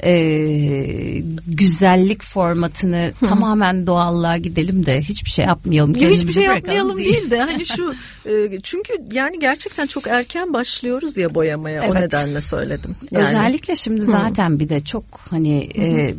[0.04, 3.26] e, güzellik formatını Hı.
[3.26, 5.96] tamamen doğallığa gidelim de hiçbir şey yapmayalım.
[5.98, 7.14] Ya hiçbir şey yapmayalım değil.
[7.14, 7.94] değil de hani şu
[8.30, 11.92] e, çünkü yani gerçekten çok erken başlıyoruz ya boyamaya evet.
[11.92, 12.96] o nedenle söyledim.
[13.12, 13.28] Yani.
[13.28, 14.60] Özellikle şimdi zaten Hı.
[14.60, 16.16] bir de çok hani e,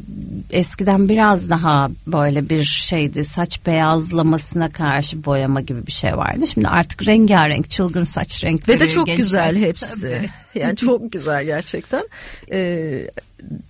[0.51, 6.47] eskiden biraz daha böyle bir şeydi saç beyazlamasına karşı boyama gibi bir şey vardı.
[6.47, 8.77] Şimdi artık rengarenk çılgın saç renkleri.
[8.77, 9.25] Ve de çok gençler.
[9.25, 10.31] güzel hepsi.
[10.55, 12.09] yani çok güzel gerçekten.
[12.53, 13.11] Ee,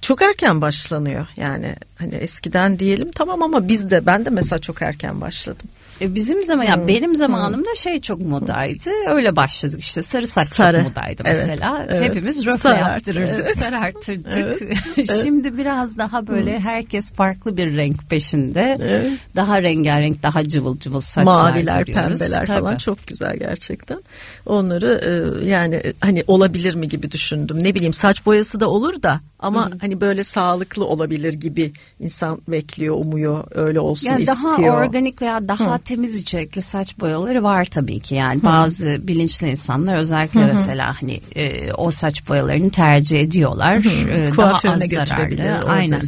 [0.00, 4.82] çok erken başlanıyor yani hani eskiden diyelim tamam ama biz de ben de mesela çok
[4.82, 5.68] erken başladım.
[6.00, 6.88] E bizim zaman ya hmm.
[6.88, 7.76] benim zamanımda hmm.
[7.76, 8.90] şey çok modaydı.
[9.08, 10.76] Öyle başladık işte sarı saç sarı.
[10.76, 11.86] çok modaydı mesela.
[11.88, 12.04] Evet.
[12.04, 13.58] Hepimiz röfle yaptırırdık, evet.
[13.58, 14.34] sarartırdık.
[14.96, 15.22] Evet.
[15.22, 16.64] Şimdi biraz daha böyle hmm.
[16.64, 18.78] herkes farklı bir renk peşinde.
[18.80, 19.12] Evet.
[19.36, 22.18] Daha rengarenk, daha cıvıl cıvıl saçlar Maviler, görüyoruz.
[22.18, 22.60] pembeler Tabii.
[22.60, 24.02] falan çok güzel gerçekten.
[24.46, 25.00] Onları
[25.42, 27.64] e, yani hani olabilir mi gibi düşündüm.
[27.64, 29.78] Ne bileyim saç boyası da olur da ama Hı-hı.
[29.80, 34.58] hani böyle sağlıklı olabilir gibi insan bekliyor, umuyor, öyle olsun yani istiyor.
[34.58, 35.78] Daha organik veya daha Hı.
[35.78, 38.14] temiz içerikli saç boyaları var tabii ki.
[38.14, 38.44] Yani Hı.
[38.44, 40.52] bazı bilinçli insanlar özellikle Hı-hı.
[40.52, 43.76] mesela hani e, o saç boyalarını tercih ediyorlar.
[44.10, 45.64] E, daha az zararlı.
[45.66, 46.00] Aynen.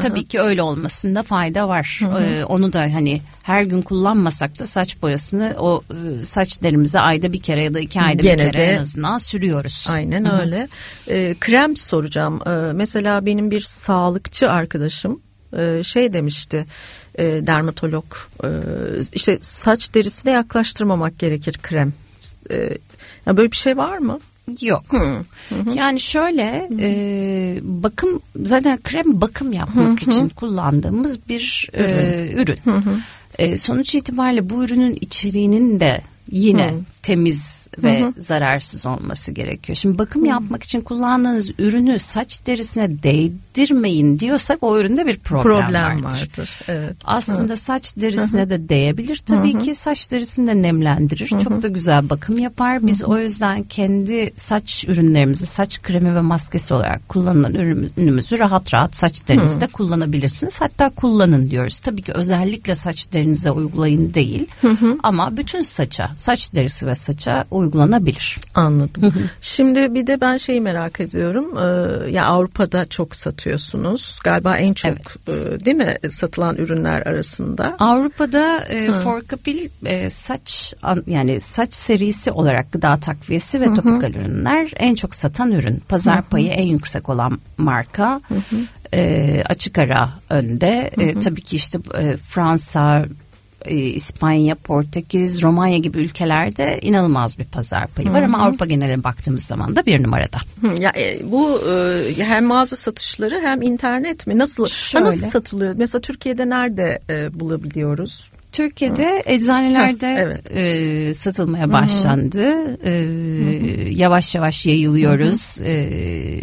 [0.00, 2.00] Tabii ki öyle olmasında fayda var.
[2.20, 7.32] E, onu da hani her gün kullanmasak da saç boyasını o e, saç derimize ayda
[7.32, 9.86] bir kere ya da iki ayda Gene bir kere de, en azından sürüyoruz.
[9.92, 10.40] Aynen Hı-hı.
[10.40, 10.68] öyle.
[11.08, 12.29] E, krem soracağım.
[12.38, 15.20] E, mesela benim bir sağlıkçı arkadaşım
[15.56, 16.66] e, şey demişti
[17.14, 18.04] e, dermatolog
[18.44, 18.48] e,
[19.12, 21.92] işte saç derisine yaklaştırmamak gerekir krem.
[22.50, 22.56] E,
[23.26, 24.20] yani böyle bir şey var mı?
[24.60, 24.84] Yok.
[24.90, 25.24] Hı.
[25.48, 30.10] Hı Yani şöyle hı e, bakım zaten krem bakım yapmak hı hı.
[30.10, 31.84] için kullandığımız bir ürün.
[31.84, 32.58] E, ürün.
[32.64, 32.96] Hı hı.
[33.38, 36.78] E, sonuç itibariyle bu ürünün içeriğinin de yine hmm.
[37.02, 39.76] temiz ve hı zararsız olması gerekiyor.
[39.76, 40.28] Şimdi bakım hmm.
[40.28, 46.04] yapmak için kullandığınız ürünü saç derisine değdirmeyin diyorsak o üründe bir problem, problem vardır.
[46.04, 46.60] vardır.
[46.68, 46.96] Evet.
[47.04, 47.56] Aslında hı.
[47.56, 51.32] saç derisine hı de değebilir tabii hı ki saç derisini de nemlendirir.
[51.32, 52.86] hı Çok da güzel bakım yapar.
[52.86, 58.74] Biz hı o yüzden kendi saç ürünlerimizi saç kremi ve maskesi olarak kullanılan ürünümüzü rahat
[58.74, 60.60] rahat saç derinizde hı kullanabilirsiniz.
[60.60, 61.80] Hatta kullanın diyoruz.
[61.80, 67.44] Tabii ki özellikle saç derinize uygulayın değil hı ama bütün saça saç derisi ve saça
[67.50, 68.38] uygulanabilir.
[68.54, 69.14] Anladım.
[69.40, 71.58] Şimdi bir de ben şeyi merak ediyorum.
[71.58, 74.20] Ee, ya Avrupa'da çok satıyorsunuz.
[74.24, 75.62] Galiba en çok evet.
[75.62, 77.76] e, değil mi satılan ürünler arasında?
[77.78, 80.74] Avrupa'da e, Forcapil e, saç
[81.06, 83.74] yani saç serisi olarak gıda takviyesi ve Hı-hı.
[83.74, 85.82] topikal ürünler en çok satan ürün.
[85.88, 86.24] Pazar Hı-hı.
[86.24, 88.20] payı en yüksek olan marka.
[88.94, 90.90] E, açık ara önde.
[90.98, 93.04] E, tabii ki işte e, Fransa,
[93.64, 98.24] e, İspanya, Portekiz, Romanya gibi ülkelerde inanılmaz bir pazar payı var Hı-hı.
[98.24, 100.38] ama Avrupa geneline baktığımız zaman da bir numarada.
[100.60, 101.60] Hı, ya e, bu
[102.18, 105.04] e, hem mağaza satışları hem internet mi nasıl Şöyle.
[105.04, 105.74] nasıl satılıyor?
[105.76, 108.30] Mesela Türkiye'de nerede e, bulabiliyoruz?
[108.52, 109.32] Türkiye'de Hı.
[109.32, 110.56] eczanelerde Hı, evet.
[110.56, 112.76] e, satılmaya başlandı.
[112.84, 112.90] E,
[113.90, 115.60] yavaş yavaş yayılıyoruz.
[115.64, 115.90] E,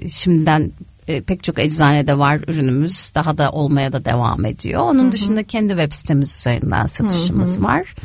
[0.09, 0.71] şimdiden
[1.07, 3.11] e, pek çok eczanede var ürünümüz.
[3.15, 4.81] Daha da olmaya da devam ediyor.
[4.81, 5.11] Onun Hı-hı.
[5.11, 7.63] dışında kendi web sitemiz üzerinden satışımız Hı-hı.
[7.63, 7.95] var.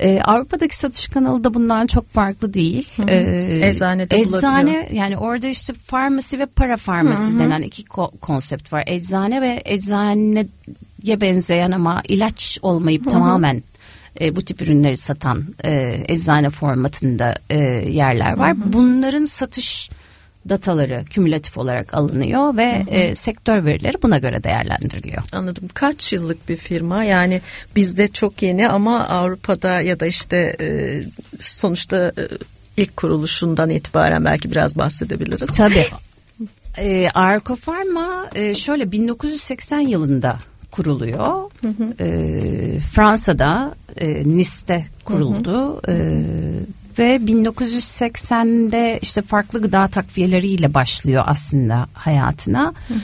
[0.00, 2.88] Ee, Avrupa'daki satış kanalı da bundan çok farklı değil.
[3.08, 8.84] Ee, Eczanede Eczane yani orada işte farmasi ve para farmasi denen iki ko- konsept var.
[8.86, 13.10] Eczane ve eczaneye benzeyen ama ilaç olmayıp Hı-hı.
[13.10, 13.62] tamamen
[14.20, 17.58] e, bu tip ürünleri satan e, eczane formatında e,
[17.90, 18.50] yerler var.
[18.50, 18.72] Hı-hı.
[18.72, 19.90] Bunların satış
[20.48, 22.90] dataları kümülatif olarak alınıyor ve hı hı.
[22.90, 25.22] E, sektör verileri buna göre değerlendiriliyor.
[25.32, 25.68] Anladım.
[25.74, 27.04] Kaç yıllık bir firma?
[27.04, 27.40] Yani
[27.76, 31.00] bizde çok yeni ama Avrupa'da ya da işte e,
[31.40, 32.22] sonuçta e,
[32.76, 35.54] ilk kuruluşundan itibaren belki biraz bahsedebiliriz.
[35.56, 35.86] Tabii.
[36.78, 40.38] E, Arco Pharma e, şöyle 1980 yılında
[40.70, 41.50] kuruluyor.
[41.60, 42.04] Hı hı.
[42.04, 45.80] E, Fransa'da e, Nice'te kuruldu.
[45.84, 45.96] Hı hı.
[45.96, 46.24] E,
[46.98, 52.74] ve 1980'de işte farklı gıda takviyeleriyle başlıyor aslında hayatına.
[52.88, 52.98] Hı hı.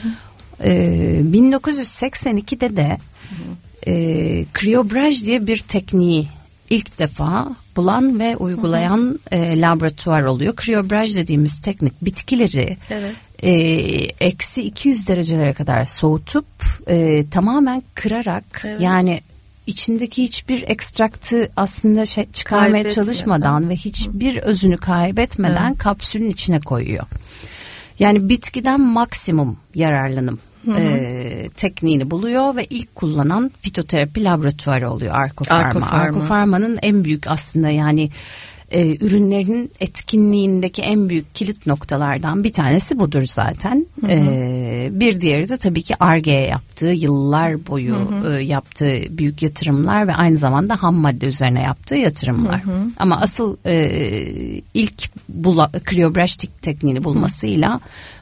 [0.63, 3.91] Ee, 1982'de de hı hı.
[3.91, 6.27] e, kriyobraj diye bir tekniği
[6.69, 10.55] ilk defa bulan ve uygulayan e, laboratuvar oluyor.
[10.55, 13.15] Kriyobraj dediğimiz teknik bitkileri evet.
[13.43, 13.51] e,
[14.25, 16.45] eksi 200 derecelere kadar soğutup
[16.87, 18.81] e, tamamen kırarak evet.
[18.81, 19.21] yani
[19.67, 25.77] içindeki hiçbir ekstraktı aslında şey, çıkarmaya çalışmadan ve hiçbir özünü kaybetmeden evet.
[25.77, 27.05] kapsülün içine koyuyor.
[27.99, 30.39] Yani bitkiden maksimum yararlanım
[30.77, 35.15] E, tekniğini buluyor ve ilk kullanan fitoterapi laboratuvarı oluyor.
[35.15, 35.87] Arkofarma.
[35.89, 38.09] Arkofarma'nın en büyük aslında yani
[38.71, 43.85] e, ürünlerin etkinliğindeki en büyük kilit noktalardan bir tanesi budur zaten.
[44.01, 44.11] Hı hı.
[44.11, 48.33] E, bir diğeri de tabii ki Arge'ye yaptığı yıllar boyu hı hı.
[48.33, 52.63] E, yaptığı büyük yatırımlar ve aynı zamanda ham madde üzerine yaptığı yatırımlar.
[52.63, 52.87] Hı hı.
[52.97, 53.91] Ama asıl e,
[54.73, 57.79] ilk bula, kriyobrastik tekniğini bulmasıyla hı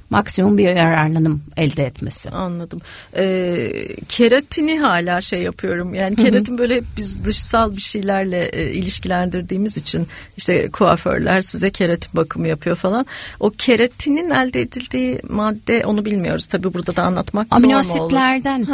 [0.10, 2.30] maksimum bir yararlanım elde etmesi.
[2.30, 2.80] Anladım.
[3.18, 3.72] Ee,
[4.10, 5.94] keratini hala şey yapıyorum.
[5.94, 12.48] Yani keratin böyle biz dışsal bir şeylerle e, ilişkilendirdiğimiz için işte kuaförler size keratin bakımı
[12.48, 13.06] yapıyor falan.
[13.40, 16.46] O keratinin elde edildiği madde onu bilmiyoruz.
[16.46, 18.14] Tabii burada da anlatmak amino zor mu olur?
[18.14, 18.68] Aminoasitlerden.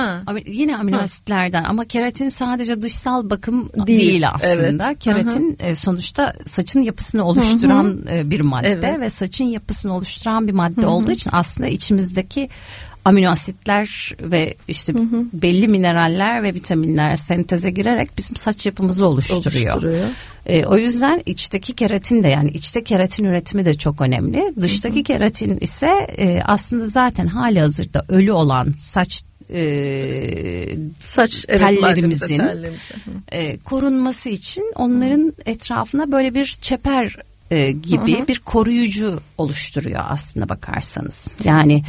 [0.46, 4.88] Yine aminoasitlerden ama keratin sadece dışsal bakım değil, değil aslında.
[4.88, 5.00] Evet.
[5.00, 5.68] Keratin Hı-hı.
[5.68, 8.18] E, sonuçta saçın yapısını oluşturan Hı-hı.
[8.18, 9.00] E, bir madde evet.
[9.00, 10.90] ve saçın yapısını oluşturan bir madde Hı-hı.
[10.90, 12.50] olduğu için için aslında içimizdeki
[13.06, 15.26] amino asitler ve işte hı hı.
[15.34, 19.74] belli mineraller ve vitaminler senteze girerek bizim saç yapımızı oluşturuyor.
[19.74, 20.08] oluşturuyor.
[20.46, 24.54] E, o yüzden içteki keratin de yani içte keratin üretimi de çok önemli.
[24.62, 25.04] Dıştaki hı hı.
[25.04, 32.42] keratin ise e, aslında zaten hali hazırda ölü olan saç e, saç tellerimizin
[33.32, 35.34] e, korunması için onların hı.
[35.46, 37.18] etrafına böyle bir çeper
[37.56, 38.28] e, gibi hı hı.
[38.28, 41.38] bir koruyucu oluşturuyor aslında bakarsanız.
[41.44, 41.84] Yani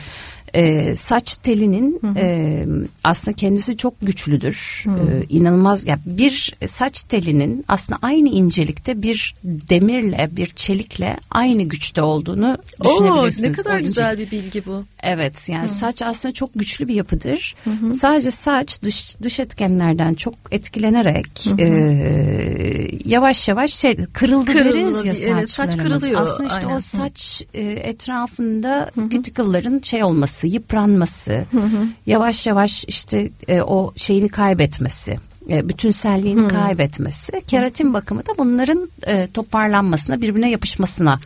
[0.55, 2.19] e, saç telinin hı hı.
[2.19, 2.67] E,
[3.05, 4.85] aslında kendisi çok güçlüdür.
[4.85, 4.91] Hı.
[4.91, 12.03] E, inanılmaz ya bir saç telinin aslında aynı incelikte bir demirle bir çelikle aynı güçte
[12.03, 13.49] olduğunu düşünebilirsiniz.
[13.49, 14.85] Oo, ne kadar güzel bir bilgi bu.
[15.03, 15.69] Evet yani hı.
[15.69, 17.55] saç aslında çok güçlü bir yapıdır.
[17.65, 17.93] Hı hı.
[17.93, 21.61] Sadece saç dış dış etkenlerden çok etkilenerek hı hı.
[21.61, 25.27] E, yavaş yavaş şey kırıldı Kırıldı, deriz ya saçlarımız.
[25.27, 26.21] Evet, saç kırılıyor.
[26.21, 26.77] Aslında işte Aynen.
[26.77, 31.87] o saç e, etrafında cuticle'ların şey olması olması, yıpranması, hı hı.
[32.07, 35.17] yavaş yavaş işte e, o şeyini kaybetmesi
[35.51, 36.49] e, bütünselliğini hmm.
[36.49, 41.19] kaybetmesi keratin bakımı da bunların e, toparlanmasına birbirine yapışmasına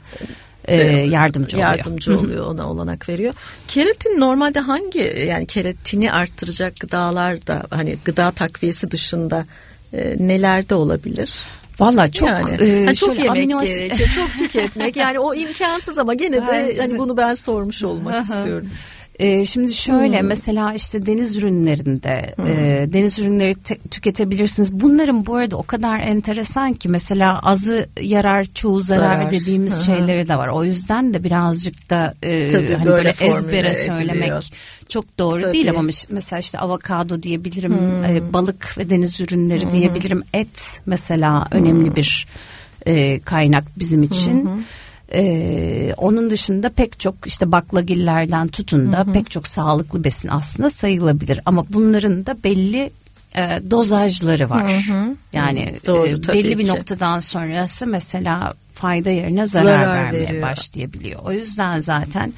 [0.65, 0.77] e,
[1.11, 1.71] yardımcı oluyor.
[1.71, 3.35] Yardımcı oluyor ona olanak veriyor.
[3.69, 9.47] Keratin normalde hangi yani keratini arttıracak gıdalar da hani gıda takviyesi dışında
[9.93, 11.35] e, nelerde olabilir?
[11.81, 14.97] Valla çok yani, e, yani çok yemek amino gerekiyor, çok tüketmek.
[14.97, 18.69] Yani o imkansız ama gene de hani bunu ben sormuş olmak istiyorum.
[19.21, 20.27] E, şimdi şöyle hmm.
[20.27, 22.47] mesela işte deniz ürünlerinde hmm.
[22.47, 24.73] e, deniz ürünleri te- tüketebilirsiniz.
[24.81, 29.31] Bunların bu arada o kadar enteresan ki mesela azı yarar çoğu zarar, zarar.
[29.31, 29.85] dediğimiz Hı-hı.
[29.85, 30.49] şeyleri de var.
[30.49, 34.49] O yüzden de birazcık da e, Tabii hani böyle, böyle ezbere söylemek ediliyor.
[34.89, 35.53] çok doğru Tabii.
[35.53, 38.05] değil ama mesela işte avokado diyebilirim, hmm.
[38.05, 39.71] e, balık ve deniz ürünleri hmm.
[39.71, 40.23] diyebilirim.
[40.35, 41.61] Et mesela hmm.
[41.61, 42.27] önemli bir
[42.87, 44.45] e, kaynak bizim için.
[44.45, 44.63] Hmm.
[45.15, 49.13] Ee, onun dışında pek çok işte baklagillerden tutun da hı hı.
[49.13, 51.41] pek çok sağlıklı besin aslında sayılabilir.
[51.47, 52.91] Ama bunların da belli
[53.37, 54.73] e, dozajları var.
[54.73, 55.17] Hı hı.
[55.33, 60.43] Yani Doğru, e, belli bir noktadan sonrası mesela fayda yerine zarar, zarar vermeye veriyor.
[60.43, 61.21] başlayabiliyor.
[61.25, 62.33] O yüzden zaten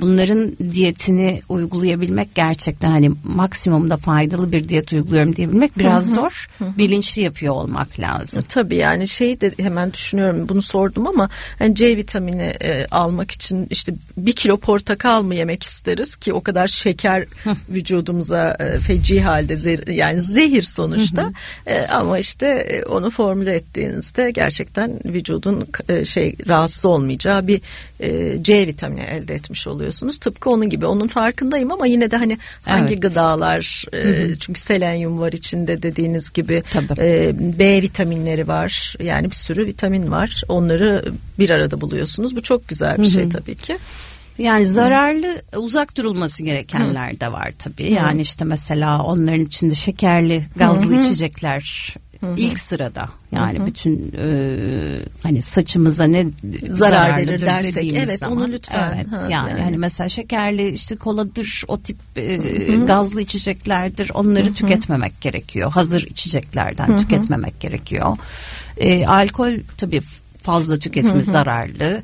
[0.00, 6.14] bunların diyetini uygulayabilmek gerçekten hani maksimumda faydalı bir diyet uyguluyorum diyebilmek biraz hı hı.
[6.14, 6.46] zor.
[6.58, 6.78] Hı hı.
[6.78, 8.42] Bilinçli yapıyor olmak lazım.
[8.48, 11.28] Tabii yani şey de hemen düşünüyorum bunu sordum ama
[11.60, 16.40] yani C vitamini e, almak için işte bir kilo portakal mı yemek isteriz ki o
[16.40, 17.52] kadar şeker hı.
[17.68, 21.22] vücudumuza e, feci halde zehir, yani zehir sonuçta.
[21.22, 21.32] Hı hı.
[21.66, 27.60] E, ama işte e, onu formüle ettiğinizde gerçekten vücudun e, şey rahatsız olmayacağı bir
[28.00, 30.18] e, C vitamini elde etmiş oluyor oluyorsunuz.
[30.18, 30.86] Tıpkı onun gibi.
[30.86, 33.02] Onun farkındayım ama yine de hani hangi evet.
[33.02, 36.62] gıdalar e, çünkü selenyum var içinde dediğiniz gibi.
[36.98, 38.94] E, B vitaminleri var.
[39.00, 40.42] Yani bir sürü vitamin var.
[40.48, 41.04] Onları
[41.38, 42.36] bir arada buluyorsunuz.
[42.36, 43.78] Bu çok güzel bir şey tabii ki.
[44.38, 47.92] Yani zararlı uzak durulması gerekenler de var tabii.
[47.92, 52.34] Yani işte mesela onların içinde şekerli gazlı içecekler Hı-hı.
[52.36, 53.66] ilk sırada yani Hı-hı.
[53.66, 54.28] bütün e,
[55.22, 56.26] hani saçımıza ne
[56.70, 58.36] zarar verir dersek evet zaman.
[58.36, 62.36] onu lütfen evet, ha, yani, yani hani mesela şekerli işte koladır o tip e,
[62.86, 64.54] gazlı içeceklerdir onları Hı-hı.
[64.54, 66.98] tüketmemek gerekiyor hazır içeceklerden Hı-hı.
[66.98, 68.16] tüketmemek gerekiyor
[68.76, 70.00] e, alkol tabii
[70.42, 71.30] fazla tüketimi Hı-hı.
[71.30, 72.02] zararlı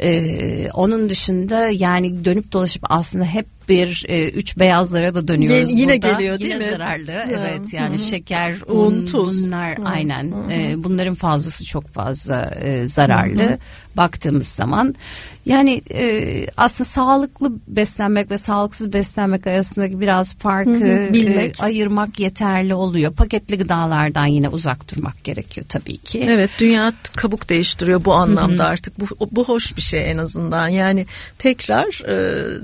[0.00, 5.92] ee, onun dışında yani dönüp dolaşıp aslında hep bir e, üç beyazlara da dönüyoruz yine
[5.94, 6.12] burada.
[6.12, 6.72] geliyor değil yine mi?
[6.72, 7.12] zararlı.
[7.12, 7.24] Hı.
[7.28, 7.98] Evet yani Hı.
[7.98, 9.46] şeker, un, Un, tuz.
[9.46, 9.82] bunlar Hı.
[9.84, 10.24] aynen.
[10.24, 10.52] Hı.
[10.52, 13.58] E, bunların fazlası çok fazla e, zararlı
[13.96, 14.94] baktığımız zaman.
[15.46, 21.60] Yani e, aslında sağlıklı beslenmek ve sağlıksız beslenmek arasındaki biraz farkı Hı hı, bilmek.
[21.60, 23.12] e, ayırmak yeterli oluyor.
[23.12, 26.24] Paketli gıdalardan yine uzak durmak gerekiyor tabii ki.
[26.28, 31.06] Evet dünya kabuk değiştiriyor bu anlamda artık bu, bu hoş bir şey en azından yani
[31.38, 32.14] tekrar e,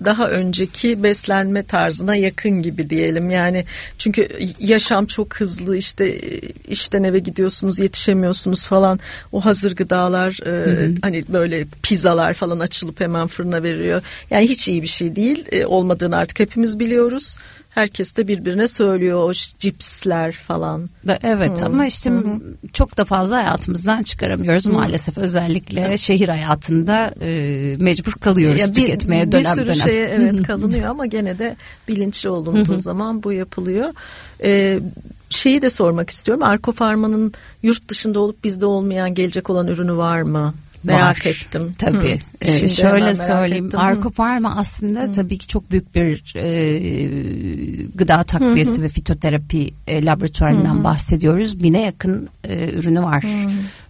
[0.05, 3.31] daha önceki beslenme tarzına yakın gibi diyelim.
[3.31, 3.65] Yani
[3.99, 4.29] çünkü
[4.61, 6.21] yaşam çok hızlı işte
[6.69, 9.01] işten eve gidiyorsunuz yetişemiyorsunuz falan.
[9.33, 14.03] O hazır gıdalar e, hani böyle pizzalar falan açılıp hemen fırına veriyor.
[14.31, 17.37] Yani hiç iyi bir şey değil E, olmadığını artık hepimiz biliyoruz
[17.75, 20.91] herkes de birbirine söylüyor o cipsler falan.
[21.23, 22.13] Evet ama işte
[22.73, 29.27] çok da fazla hayatımızdan çıkaramıyoruz maalesef özellikle şehir hayatında e, mecbur kalıyoruz Ya bir, tüketmeye
[29.27, 29.77] bir dönem sürü dönem.
[29.81, 31.57] şeye evet kalınıyor ama gene de
[31.89, 33.93] bilinçli olunduğu zaman bu yapılıyor.
[34.45, 34.81] Ee,
[35.31, 36.43] şeyi de sormak istiyorum.
[36.43, 37.33] Arko Farma'nın
[37.63, 40.55] yurt dışında olup bizde olmayan gelecek olan ürünü var mı?
[40.85, 41.31] Merak Var.
[41.31, 41.75] ettim.
[41.79, 42.15] Tabii.
[42.15, 42.19] Hı.
[42.41, 43.67] Ee, şöyle söyleyeyim.
[43.67, 43.81] ettim.
[43.81, 43.83] Hı.
[43.83, 50.85] Arko Pharma aslında tabii ki çok büyük bir e, gıda takviyesi ve fitoterapi e, laboratuvarından
[50.85, 51.63] bahsediyoruz.
[51.63, 53.25] Bine yakın e, ürünü var.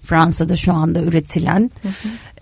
[0.03, 1.71] Fransa'da şu anda üretilen.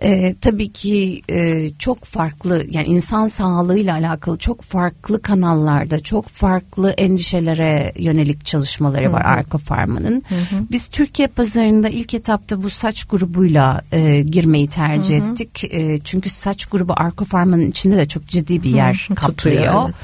[0.01, 6.91] E, tabii ki e, çok farklı yani insan sağlığıyla alakalı çok farklı kanallarda çok farklı
[6.91, 10.23] endişelere yönelik çalışmaları var Arko Pharma'nın.
[10.71, 15.63] Biz Türkiye pazarında ilk etapta bu saç grubuyla e, girmeyi tercih ettik.
[15.73, 19.83] E, çünkü saç grubu Arko Pharma'nın içinde de çok ciddi bir yer Tutuyor, kaplıyor.
[19.85, 19.95] evet.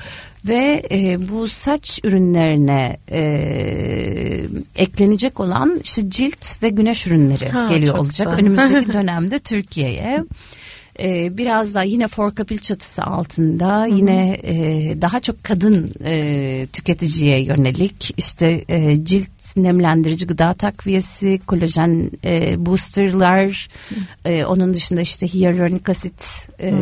[0.47, 3.21] Ve e, bu saç ürünlerine e,
[4.75, 8.39] eklenecek olan işte cilt ve güneş ürünleri Ha, geliyor olacak güzel.
[8.45, 10.23] önümüzdeki dönemde Türkiye'ye.
[10.99, 14.53] E, biraz daha yine Forkapil çatısı altında yine e,
[15.01, 23.69] daha çok kadın e, tüketiciye yönelik işte e, cilt nemlendirici gıda takviyesi, kolajen e, boosterlar,
[24.25, 26.73] e, onun dışında işte hyaluronik asit e,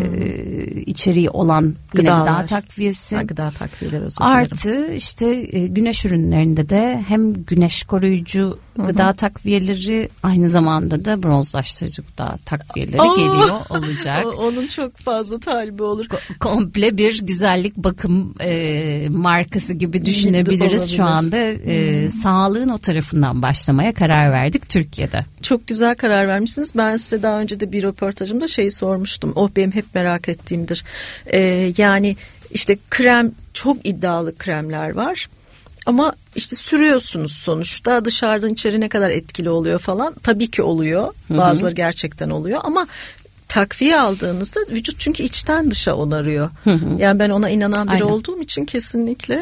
[0.86, 2.22] içeriği olan yine Gıdalar.
[2.22, 3.16] gıda takviyesi.
[3.16, 4.34] Ha, gıda takviyeleri özür dilerim.
[4.34, 12.02] Artı işte e, güneş ürünlerinde de hem güneş koruyucu gıda takviyeleri aynı zamanda da bronzlaştırıcı
[12.02, 13.16] gıda takviyeleri Aa!
[13.16, 14.05] geliyor olacak.
[14.26, 16.06] O- onun çok fazla talibi olur.
[16.40, 21.18] Komple bir güzellik bakım e, markası gibi düşünebiliriz şu Olabilir.
[21.18, 21.38] anda.
[21.72, 25.26] E, Sağlığın o tarafından başlamaya karar verdik Türkiye'de.
[25.42, 26.72] Çok güzel karar vermişsiniz.
[26.76, 29.34] Ben size daha önce de bir röportajımda şeyi sormuştum.
[29.36, 30.84] O benim hep merak ettiğimdir.
[31.26, 32.16] Ee, yani
[32.52, 35.30] işte krem çok iddialı kremler var.
[35.86, 40.14] Ama işte sürüyorsunuz sonuçta dışarıdan içeri ne kadar etkili oluyor falan.
[40.24, 41.14] Tabii ki oluyor.
[41.30, 42.88] Bazıları gerçekten oluyor ama
[43.48, 46.50] takviye aldığınızda vücut çünkü içten dışa onarıyor.
[46.98, 48.06] Yani ben ona inanan biri Aynen.
[48.06, 49.36] olduğum için kesinlikle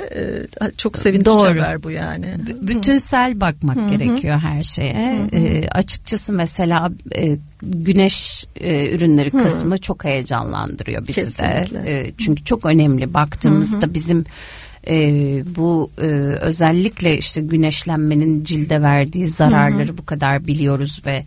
[0.62, 1.50] e, çok sevindirici Doğru.
[1.50, 2.36] haber bu yani.
[2.48, 5.28] B- bütünsel bakmak gerekiyor her şeye.
[5.34, 11.84] E, açıkçası mesela e, güneş e, ürünleri kısmı çok heyecanlandırıyor bizi Kesinlikle.
[11.84, 12.00] de.
[12.08, 14.26] E, çünkü çok önemli baktığımızda bizim
[14.88, 14.96] e,
[15.56, 16.06] bu e,
[16.42, 21.24] özellikle işte güneşlenmenin cilde verdiği zararları bu kadar biliyoruz ve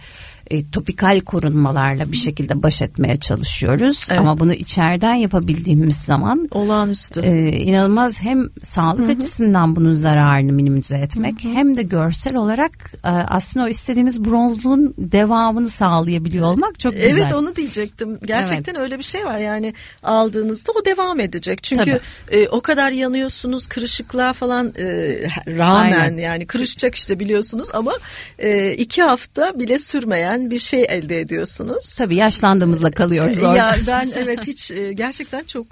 [0.50, 4.06] e, topikal korunmalarla bir şekilde baş etmeye çalışıyoruz.
[4.10, 4.20] Evet.
[4.20, 7.20] Ama bunu içeriden yapabildiğimiz zaman Olağanüstü.
[7.20, 12.72] ee, inanılmaz hem sağlık açısından bunun zararını minimize etmek hem de görsel olarak
[13.04, 17.22] e, aslında o istediğimiz bronzluğun devamını sağlayabiliyor olmak çok güzel.
[17.22, 18.18] Evet onu diyecektim.
[18.24, 21.62] Gerçekten öyle bir şey var yani aldığınızda o devam edecek.
[21.62, 24.84] Çünkü e, o kadar yanıyorsunuz kırışıklığa falan e,
[25.46, 26.18] rağmen Aynen.
[26.18, 27.92] yani kırışacak işte biliyorsunuz ama
[28.38, 31.96] e, iki hafta bile sürmeyen bir şey elde ediyorsunuz.
[31.98, 33.56] Tabii yaşlandığımızla kalıyoruz orada.
[33.56, 35.66] Ya ben evet hiç e, gerçekten çok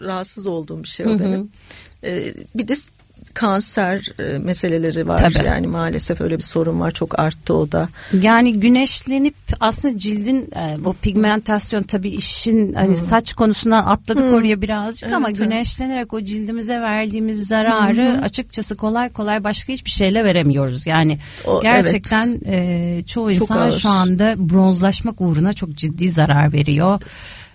[0.00, 1.50] rahatsız olduğum bir şey o benim.
[2.04, 2.74] E, bir de
[3.40, 5.46] kanser e, meseleleri var Tabii.
[5.46, 7.88] yani maalesef öyle bir sorun var çok arttı o da.
[8.22, 15.02] Yani güneşlenip aslında cildin e, bu pigmentasyon tabii işin hani saç konusuna atladık oraya birazcık
[15.02, 15.38] Evet, ama evet.
[15.38, 20.86] güneşlenerek o cildimize verdiğimiz zararı açıkçası kolay kolay başka hiçbir şeyle veremiyoruz.
[20.86, 23.72] Yani O, gerçekten e, çoğu Çok insan ağır.
[23.72, 27.00] şu anda bronzlaşmak uğruna çok ciddi zarar veriyor.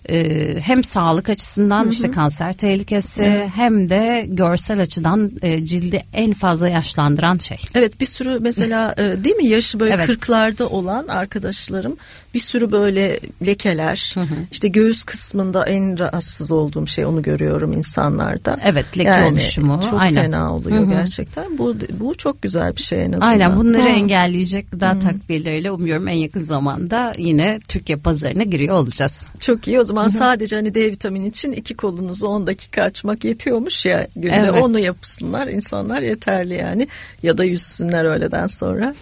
[0.10, 6.70] E, hem sağlık açısından işte kanser tehlikesi hem de görsel açıdan e, cildi en fazla
[6.70, 7.58] yaşlandıran şey.
[7.76, 10.06] Evet bir sürü mesela e, değil mi yaşı böyle Evet.
[10.06, 11.98] kırklarda olan arkadaşlarım
[12.34, 14.16] bir sürü böyle lekeler
[14.52, 18.58] işte göğüs kısmında en rahatsız olduğum şey onu görüyorum insanlarda.
[18.64, 20.24] Evet, leke oluşumu, Çok aynen.
[20.24, 21.58] fena oluyor gerçekten.
[21.58, 23.28] Bu bu çok güzel bir şey en azından.
[23.28, 23.88] Aynen bunları Hı.
[23.88, 29.28] engelleyecek gıda takviyeleriyle umuyorum en yakın zamanda yine Türkiye pazarına giriyor olacağız.
[29.40, 33.24] Çok iyi o zaman zaman sadece hani D vitamini için iki kolunuzu 10 dakika açmak
[33.24, 34.36] yetiyormuş ya günde.
[34.36, 34.64] Evet.
[34.64, 35.48] onu yapsınlar.
[35.48, 36.88] İnsanlar yeterli yani.
[37.24, 38.96] Ya da yüzsünler öğleden sonra.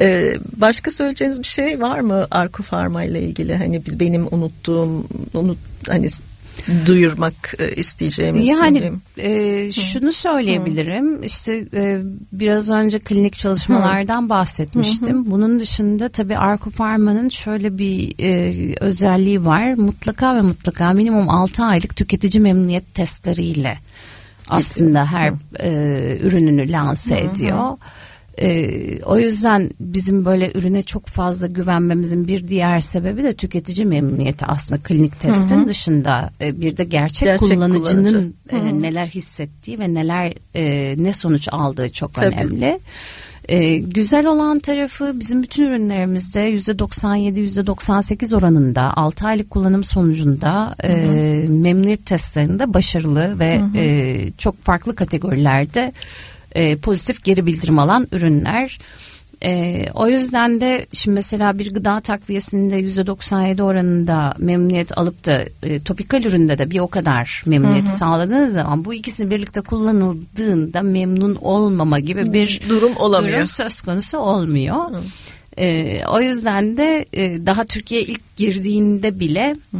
[0.00, 3.56] Ee, başka söyleyeceğiniz bir şey var mı Arko Farma ile ilgili?
[3.56, 6.08] Hani biz benim unuttuğum unut hani
[6.86, 11.24] duyurmak e, isteyeceğimiz yani e, şunu söyleyebilirim Hı.
[11.24, 12.00] işte e,
[12.32, 14.28] biraz önce klinik çalışmalardan Hı.
[14.28, 15.30] bahsetmiştim Hı.
[15.30, 21.96] bunun dışında tabii Arkofarma'nın şöyle bir e, özelliği var mutlaka ve mutlaka minimum 6 aylık
[21.96, 23.78] tüketici memnuniyet testleriyle
[24.48, 27.58] aslında her e, ürününü lanse ediyor.
[27.58, 27.76] Hı hı.
[28.38, 34.46] Ee, o yüzden bizim böyle ürüne çok fazla güvenmemizin bir diğer sebebi de tüketici memnuniyeti
[34.46, 35.68] aslında klinik testin Hı-hı.
[35.68, 38.76] dışında e, bir de gerçek, gerçek kullanıcının kullanıcı.
[38.76, 42.26] e, neler hissettiği ve neler e, ne sonuç aldığı çok Tabii.
[42.26, 42.80] önemli.
[43.48, 49.84] Ee, güzel olan tarafı bizim bütün ürünlerimizde yüzde 97 yüzde 98 oranında 6 aylık kullanım
[49.84, 50.94] sonucunda e,
[51.48, 55.92] memnuniyet testlerinde başarılı ve e, çok farklı kategorilerde
[56.54, 58.78] e, pozitif geri bildirim alan ürünler.
[59.44, 65.80] E, o yüzden de şimdi mesela bir gıda takviyesinde %97 oranında memnuniyet alıp da e,
[65.80, 67.96] topikal üründe de bir o kadar memnuniyet hı hı.
[67.96, 73.36] sağladığınız zaman bu ikisini birlikte kullanıldığında memnun olmama gibi bir durum olamıyor.
[73.36, 74.90] Durum söz konusu olmuyor.
[74.90, 75.00] Hı.
[75.58, 79.78] E, o yüzden de e, daha Türkiye ilk girdiğinde bile hı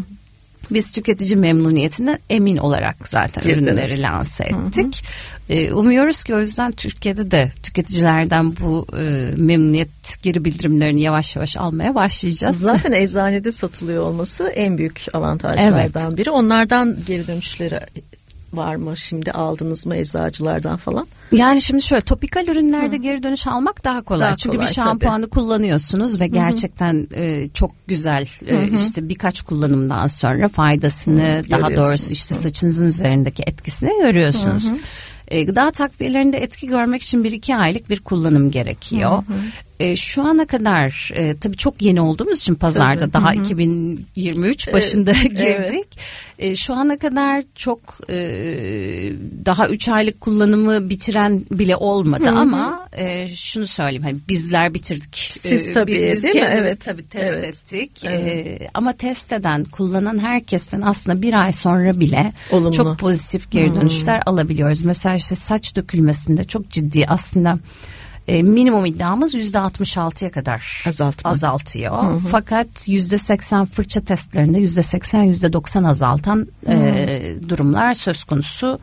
[0.71, 3.68] biz tüketici memnuniyetinden emin olarak zaten Girdiniz.
[3.68, 5.05] ürünleri lanse ettik.
[5.49, 5.59] Hı hı.
[5.59, 9.89] Ee, umuyoruz ki o yüzden Türkiye'de de tüketicilerden bu e, memnuniyet
[10.23, 12.61] geri bildirimlerini yavaş yavaş almaya başlayacağız.
[12.61, 16.18] Zaten eczanede satılıyor olması en büyük avantajlardan evet.
[16.18, 16.31] biri.
[16.31, 17.81] Onlardan geri dönüşleri
[18.55, 21.07] var mı şimdi aldınız mı eczacılardan falan?
[21.32, 23.01] Yani şimdi şöyle topikal ürünlerde Hı.
[23.01, 24.26] geri dönüş almak daha kolay.
[24.26, 25.30] Daha Çünkü kolay, bir şampuanı tabii.
[25.30, 32.12] kullanıyorsunuz ve gerçekten e, çok güzel e, işte birkaç kullanımdan sonra faydasını Hı, daha doğrusu
[32.12, 34.64] işte saçınızın üzerindeki etkisini görüyorsunuz.
[34.70, 34.78] Hı hı.
[35.28, 39.11] E, gıda takviyelerinde etki görmek için bir iki aylık bir kullanım gerekiyor.
[39.11, 39.36] Hı hı.
[39.81, 43.12] E, şu ana kadar e, tabii çok yeni olduğumuz için pazarda tabii.
[43.12, 43.43] daha hı hı.
[43.43, 45.31] 2023 başında evet.
[45.31, 45.68] girdik.
[45.68, 45.87] Evet.
[46.39, 48.16] E, şu ana kadar çok e,
[49.47, 52.39] daha 3 aylık kullanımı bitiren bile olmadı hı hı.
[52.39, 55.16] ama e, şunu söyleyeyim hani bizler bitirdik.
[55.16, 56.49] Siz e, tabii biz değil mi?
[56.51, 56.81] Evet.
[56.81, 57.45] tabii test evet.
[57.45, 57.91] ettik.
[58.05, 58.62] Evet.
[58.62, 62.72] E, ama test eden kullanan herkesten aslında bir ay sonra bile Olumlu.
[62.72, 64.22] çok pozitif geri dönüşler hı.
[64.26, 64.83] alabiliyoruz.
[64.83, 67.59] Mesela işte saç dökülmesinde çok ciddi aslında
[68.31, 71.31] e, minimum iddiamız yüzde 66'ya kadar Azaltma.
[71.31, 72.03] azaltıyor.
[72.03, 72.18] Hı hı.
[72.18, 78.78] Fakat yüzde 80 fırça testlerinde yüzde 80 yüzde 90 azaltan e, durumlar söz konusu.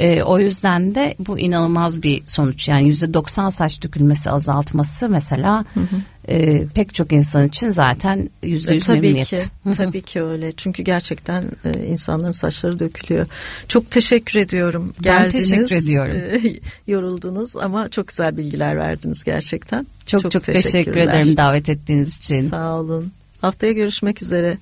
[0.00, 2.68] E, o yüzden de bu inanılmaz bir sonuç.
[2.68, 5.96] Yani yüzde 90 saç dökülmesi azaltması mesela hı hı.
[6.28, 9.28] E, pek çok insan için zaten yüzde yüz memnuniyet.
[9.28, 9.36] Ki,
[9.76, 10.52] tabii ki öyle.
[10.52, 13.26] Çünkü gerçekten e, insanların saçları dökülüyor.
[13.68, 14.94] Çok teşekkür ediyorum.
[15.00, 16.16] Geldiniz, ben teşekkür ediyorum.
[16.16, 16.40] E,
[16.92, 19.86] yoruldunuz ama çok güzel bilgiler verdiniz gerçekten.
[20.06, 22.48] Çok çok, çok teşekkür ederim davet ettiğiniz için.
[22.48, 23.12] Sağ olun.
[23.40, 24.58] Haftaya görüşmek üzere.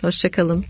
[0.00, 0.64] Hoşçakalın.